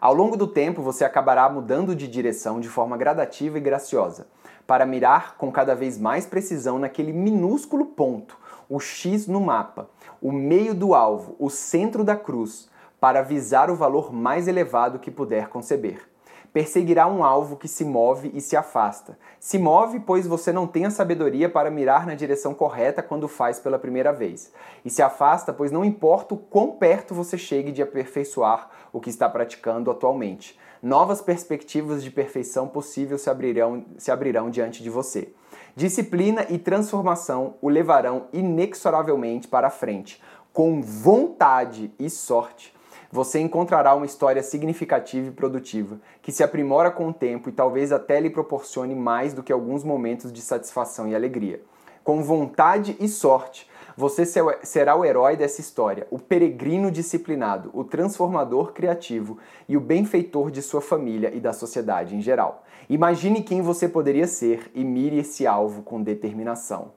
Ao 0.00 0.14
longo 0.14 0.36
do 0.36 0.46
tempo, 0.46 0.82
você 0.82 1.04
acabará 1.04 1.48
mudando 1.48 1.96
de 1.96 2.06
direção 2.06 2.60
de 2.60 2.68
forma 2.68 2.96
gradativa 2.96 3.58
e 3.58 3.60
graciosa, 3.60 4.26
para 4.66 4.86
mirar 4.86 5.36
com 5.36 5.50
cada 5.50 5.74
vez 5.74 5.98
mais 5.98 6.26
precisão 6.26 6.78
naquele 6.78 7.12
minúsculo 7.12 7.86
ponto, 7.86 8.38
o 8.68 8.78
X 8.78 9.26
no 9.26 9.40
mapa, 9.40 9.88
o 10.20 10.32
meio 10.32 10.74
do 10.74 10.94
alvo, 10.94 11.36
o 11.38 11.50
centro 11.50 12.04
da 12.04 12.16
cruz, 12.16 12.70
para 13.00 13.22
visar 13.22 13.70
o 13.70 13.76
valor 13.76 14.12
mais 14.12 14.48
elevado 14.48 14.98
que 14.98 15.10
puder 15.10 15.48
conceber 15.48 16.13
perseguirá 16.52 17.06
um 17.06 17.24
alvo 17.24 17.56
que 17.56 17.66
se 17.66 17.84
move 17.84 18.30
e 18.34 18.40
se 18.40 18.56
afasta. 18.56 19.18
Se 19.40 19.58
move, 19.58 20.00
pois 20.00 20.26
você 20.26 20.52
não 20.52 20.66
tem 20.66 20.86
a 20.86 20.90
sabedoria 20.90 21.48
para 21.48 21.70
mirar 21.70 22.06
na 22.06 22.14
direção 22.14 22.54
correta 22.54 23.02
quando 23.02 23.28
faz 23.28 23.58
pela 23.58 23.78
primeira 23.78 24.12
vez. 24.12 24.52
E 24.84 24.90
se 24.90 25.02
afasta, 25.02 25.52
pois 25.52 25.72
não 25.72 25.84
importa 25.84 26.34
o 26.34 26.38
quão 26.38 26.72
perto 26.72 27.14
você 27.14 27.38
chegue 27.38 27.72
de 27.72 27.82
aperfeiçoar 27.82 28.68
o 28.92 29.00
que 29.00 29.10
está 29.10 29.28
praticando 29.28 29.90
atualmente. 29.90 30.58
Novas 30.82 31.22
perspectivas 31.22 32.02
de 32.02 32.10
perfeição 32.10 32.68
possível 32.68 33.16
se 33.16 33.30
abrirão, 33.30 33.84
se 33.96 34.10
abrirão 34.10 34.50
diante 34.50 34.82
de 34.82 34.90
você. 34.90 35.32
Disciplina 35.74 36.46
e 36.50 36.58
transformação 36.58 37.54
o 37.62 37.68
levarão 37.68 38.26
inexoravelmente 38.32 39.48
para 39.48 39.68
a 39.68 39.70
frente, 39.70 40.22
com 40.52 40.82
vontade 40.82 41.92
e 41.98 42.10
sorte 42.10 42.73
você 43.14 43.38
encontrará 43.38 43.94
uma 43.94 44.06
história 44.06 44.42
significativa 44.42 45.28
e 45.28 45.30
produtiva, 45.30 46.00
que 46.20 46.32
se 46.32 46.42
aprimora 46.42 46.90
com 46.90 47.06
o 47.06 47.14
tempo 47.14 47.48
e 47.48 47.52
talvez 47.52 47.92
até 47.92 48.18
lhe 48.18 48.28
proporcione 48.28 48.92
mais 48.92 49.32
do 49.32 49.40
que 49.40 49.52
alguns 49.52 49.84
momentos 49.84 50.32
de 50.32 50.40
satisfação 50.40 51.06
e 51.06 51.14
alegria. 51.14 51.62
Com 52.02 52.24
vontade 52.24 52.96
e 52.98 53.06
sorte, 53.06 53.70
você 53.96 54.26
será 54.64 54.96
o 54.96 55.04
herói 55.04 55.36
dessa 55.36 55.60
história, 55.60 56.08
o 56.10 56.18
peregrino 56.18 56.90
disciplinado, 56.90 57.70
o 57.72 57.84
transformador 57.84 58.72
criativo 58.72 59.38
e 59.68 59.76
o 59.76 59.80
benfeitor 59.80 60.50
de 60.50 60.60
sua 60.60 60.80
família 60.80 61.30
e 61.32 61.38
da 61.38 61.52
sociedade 61.52 62.16
em 62.16 62.20
geral. 62.20 62.64
Imagine 62.90 63.44
quem 63.44 63.62
você 63.62 63.88
poderia 63.88 64.26
ser 64.26 64.72
e 64.74 64.82
mire 64.82 65.20
esse 65.20 65.46
alvo 65.46 65.82
com 65.82 66.02
determinação. 66.02 66.90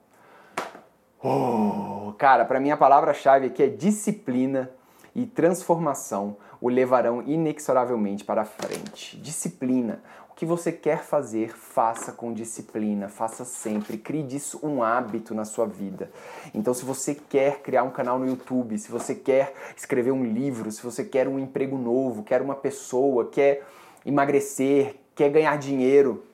Oh, 1.22 2.12
cara, 2.18 2.44
para 2.44 2.58
mim 2.58 2.72
a 2.72 2.76
palavra-chave 2.76 3.46
aqui 3.46 3.62
é 3.62 3.68
disciplina 3.68 4.68
e 5.18 5.26
transformação 5.26 6.36
o 6.60 6.68
levarão 6.68 7.22
inexoravelmente 7.22 8.24
para 8.24 8.44
frente. 8.44 9.18
Disciplina. 9.18 10.00
O 10.30 10.34
que 10.34 10.46
você 10.46 10.70
quer 10.70 11.02
fazer, 11.02 11.56
faça 11.56 12.12
com 12.12 12.32
disciplina, 12.32 13.08
faça 13.08 13.44
sempre, 13.44 13.98
crie 13.98 14.22
disso 14.22 14.60
um 14.62 14.80
hábito 14.80 15.34
na 15.34 15.44
sua 15.44 15.66
vida. 15.66 16.08
Então, 16.54 16.72
se 16.72 16.84
você 16.84 17.16
quer 17.16 17.62
criar 17.62 17.82
um 17.82 17.90
canal 17.90 18.16
no 18.20 18.28
YouTube, 18.28 18.78
se 18.78 18.92
você 18.92 19.12
quer 19.12 19.52
escrever 19.76 20.12
um 20.12 20.22
livro, 20.22 20.70
se 20.70 20.80
você 20.84 21.04
quer 21.04 21.26
um 21.26 21.36
emprego 21.36 21.76
novo, 21.76 22.22
quer 22.22 22.40
uma 22.40 22.54
pessoa, 22.54 23.28
quer 23.28 23.66
emagrecer, 24.06 24.94
quer 25.16 25.30
ganhar 25.30 25.58
dinheiro, 25.58 26.24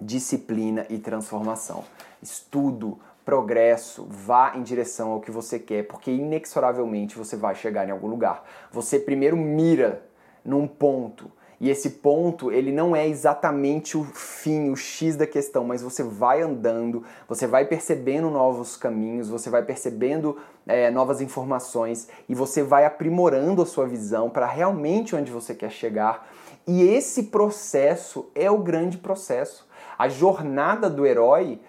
disciplina 0.00 0.86
e 0.88 0.98
transformação. 0.98 1.82
Estudo, 2.22 3.00
progresso, 3.30 4.04
vá 4.10 4.56
em 4.56 4.62
direção 4.64 5.12
ao 5.12 5.20
que 5.20 5.30
você 5.30 5.56
quer, 5.56 5.86
porque 5.86 6.10
inexoravelmente 6.10 7.16
você 7.16 7.36
vai 7.36 7.54
chegar 7.54 7.86
em 7.88 7.92
algum 7.92 8.08
lugar. 8.08 8.42
Você 8.72 8.98
primeiro 8.98 9.36
mira 9.36 10.02
num 10.44 10.66
ponto, 10.66 11.30
e 11.60 11.70
esse 11.70 11.90
ponto, 11.90 12.50
ele 12.50 12.72
não 12.72 12.96
é 12.96 13.06
exatamente 13.06 13.96
o 13.96 14.02
fim, 14.02 14.70
o 14.70 14.76
X 14.76 15.14
da 15.14 15.26
questão, 15.26 15.62
mas 15.62 15.82
você 15.82 16.02
vai 16.02 16.40
andando, 16.40 17.04
você 17.28 17.46
vai 17.46 17.66
percebendo 17.66 18.30
novos 18.30 18.76
caminhos, 18.76 19.28
você 19.28 19.48
vai 19.48 19.62
percebendo 19.62 20.38
é, 20.66 20.90
novas 20.90 21.20
informações 21.20 22.08
e 22.28 22.34
você 22.34 22.62
vai 22.64 22.86
aprimorando 22.86 23.60
a 23.60 23.66
sua 23.66 23.86
visão 23.86 24.30
para 24.30 24.46
realmente 24.46 25.14
onde 25.14 25.30
você 25.30 25.54
quer 25.54 25.70
chegar. 25.70 26.26
E 26.66 26.82
esse 26.82 27.24
processo 27.24 28.30
é 28.34 28.50
o 28.50 28.58
grande 28.58 28.96
processo. 28.96 29.68
A 29.98 30.08
jornada 30.08 30.88
do 30.88 31.04
herói 31.04 31.60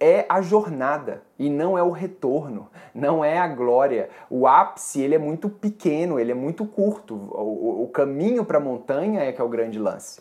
é 0.00 0.24
a 0.28 0.40
jornada 0.40 1.22
e 1.38 1.50
não 1.50 1.76
é 1.76 1.82
o 1.82 1.90
retorno, 1.90 2.68
não 2.94 3.22
é 3.22 3.38
a 3.38 3.46
glória. 3.46 4.08
O 4.30 4.46
ápice 4.46 5.02
ele 5.02 5.14
é 5.14 5.18
muito 5.18 5.48
pequeno, 5.50 6.18
ele 6.18 6.32
é 6.32 6.34
muito 6.34 6.64
curto. 6.64 7.14
O, 7.14 7.84
o 7.84 7.88
caminho 7.88 8.44
para 8.44 8.56
a 8.56 8.60
montanha 8.60 9.20
é 9.20 9.30
que 9.30 9.40
é 9.40 9.44
o 9.44 9.48
grande 9.48 9.78
lance. 9.78 10.20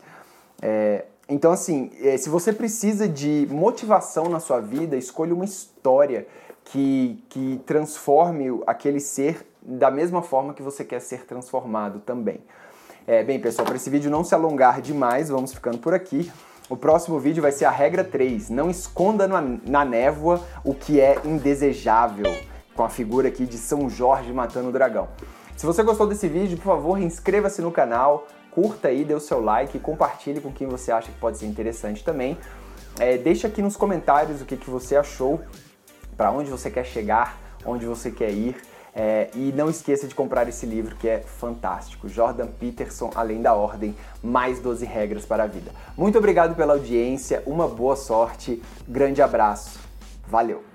É, 0.62 1.06
então, 1.30 1.52
assim, 1.52 1.92
é, 2.02 2.18
se 2.18 2.28
você 2.28 2.52
precisa 2.52 3.08
de 3.08 3.48
motivação 3.50 4.28
na 4.30 4.39
sua 4.39 4.60
vida, 4.60 4.98
escolha 4.98 5.34
uma 5.34 5.46
história 5.46 6.28
que, 6.65 7.24
que 7.30 7.62
transforme 7.65 8.62
aquele 8.68 9.00
ser 9.00 9.48
da 9.62 9.89
mesma 9.89 10.22
forma 10.22 10.54
que 10.54 10.62
você 10.62 10.84
quer 10.84 11.00
ser 11.00 11.26
transformado 11.26 12.00
também. 12.00 12.39
É, 13.08 13.24
bem, 13.24 13.39
pessoal, 13.39 13.65
para 13.65 13.76
esse 13.76 13.89
vídeo 13.89 14.12
não 14.12 14.24
se 14.24 14.36
alongar 14.36 14.82
demais, 14.82 15.30
vamos 15.30 15.54
ficando 15.54 15.78
por 15.78 15.94
aqui. 15.94 16.32
O 16.70 16.78
próximo 16.78 17.18
vídeo 17.18 17.42
vai 17.42 17.52
ser 17.52 17.66
a 17.66 17.72
regra 17.72 18.04
3. 18.04 18.52
Não 18.52 18.70
esconda 18.70 19.28
na, 19.28 19.42
na 19.42 19.84
névoa 19.84 20.40
o 20.64 20.76
que 20.76 21.02
é 21.02 21.20
indesejável, 21.26 22.32
com 22.76 22.84
a 22.84 22.90
figura 22.90 23.28
aqui 23.28 23.44
de 23.44 23.58
São 23.58 23.90
Jorge 23.90 24.32
matando 24.32 24.70
o 24.70 24.72
dragão. 24.72 25.08
Se 25.58 25.66
você 25.66 25.82
gostou 25.82 26.06
desse 26.06 26.28
vídeo, 26.28 26.58
por 26.58 26.66
favor, 26.66 27.02
inscreva-se 27.02 27.60
no 27.60 27.72
canal, 27.72 28.28
curta 28.52 28.90
aí, 28.90 29.04
dê 29.04 29.16
o 29.16 29.20
seu 29.20 29.42
like 29.42 29.80
compartilhe 29.80 30.40
com 30.40 30.52
quem 30.52 30.68
você 30.68 30.92
acha 30.92 31.12
que 31.12 31.18
pode 31.18 31.40
ser 31.40 31.48
interessante 31.48 32.04
também. 32.04 32.38
É, 33.00 33.18
deixa 33.18 33.48
aqui 33.48 33.64
nos 33.64 33.76
comentários 33.76 34.40
o 34.40 34.46
que, 34.46 34.56
que 34.56 34.70
você 34.70 34.96
achou, 34.96 35.42
para 36.16 36.32
onde 36.32 36.52
você 36.52 36.70
quer 36.70 36.86
chegar, 36.86 37.36
onde 37.66 37.88
você 37.88 38.12
quer 38.12 38.30
ir. 38.30 38.56
É, 39.02 39.30
e 39.34 39.54
não 39.56 39.70
esqueça 39.70 40.10
de 40.10 40.14
comprar 40.14 40.50
esse 40.50 40.66
livro 40.66 40.94
que 40.98 41.08
é 41.08 41.20
fantástico. 41.22 42.10
Jordan 42.10 42.48
Peterson, 42.48 43.10
Além 43.16 43.42
da 43.42 43.54
Ordem, 43.54 43.96
mais 44.22 44.60
12 44.60 44.86
regras 44.86 45.26
para 45.26 45.44
a 45.44 45.48
vida. 45.48 45.72
Muito 45.96 46.18
obrigado 46.18 46.54
pela 46.54 46.74
audiência, 46.74 47.42
uma 47.46 47.66
boa 47.66 47.96
sorte, 47.96 48.62
grande 48.86 49.22
abraço, 49.22 49.80
valeu! 50.28 50.66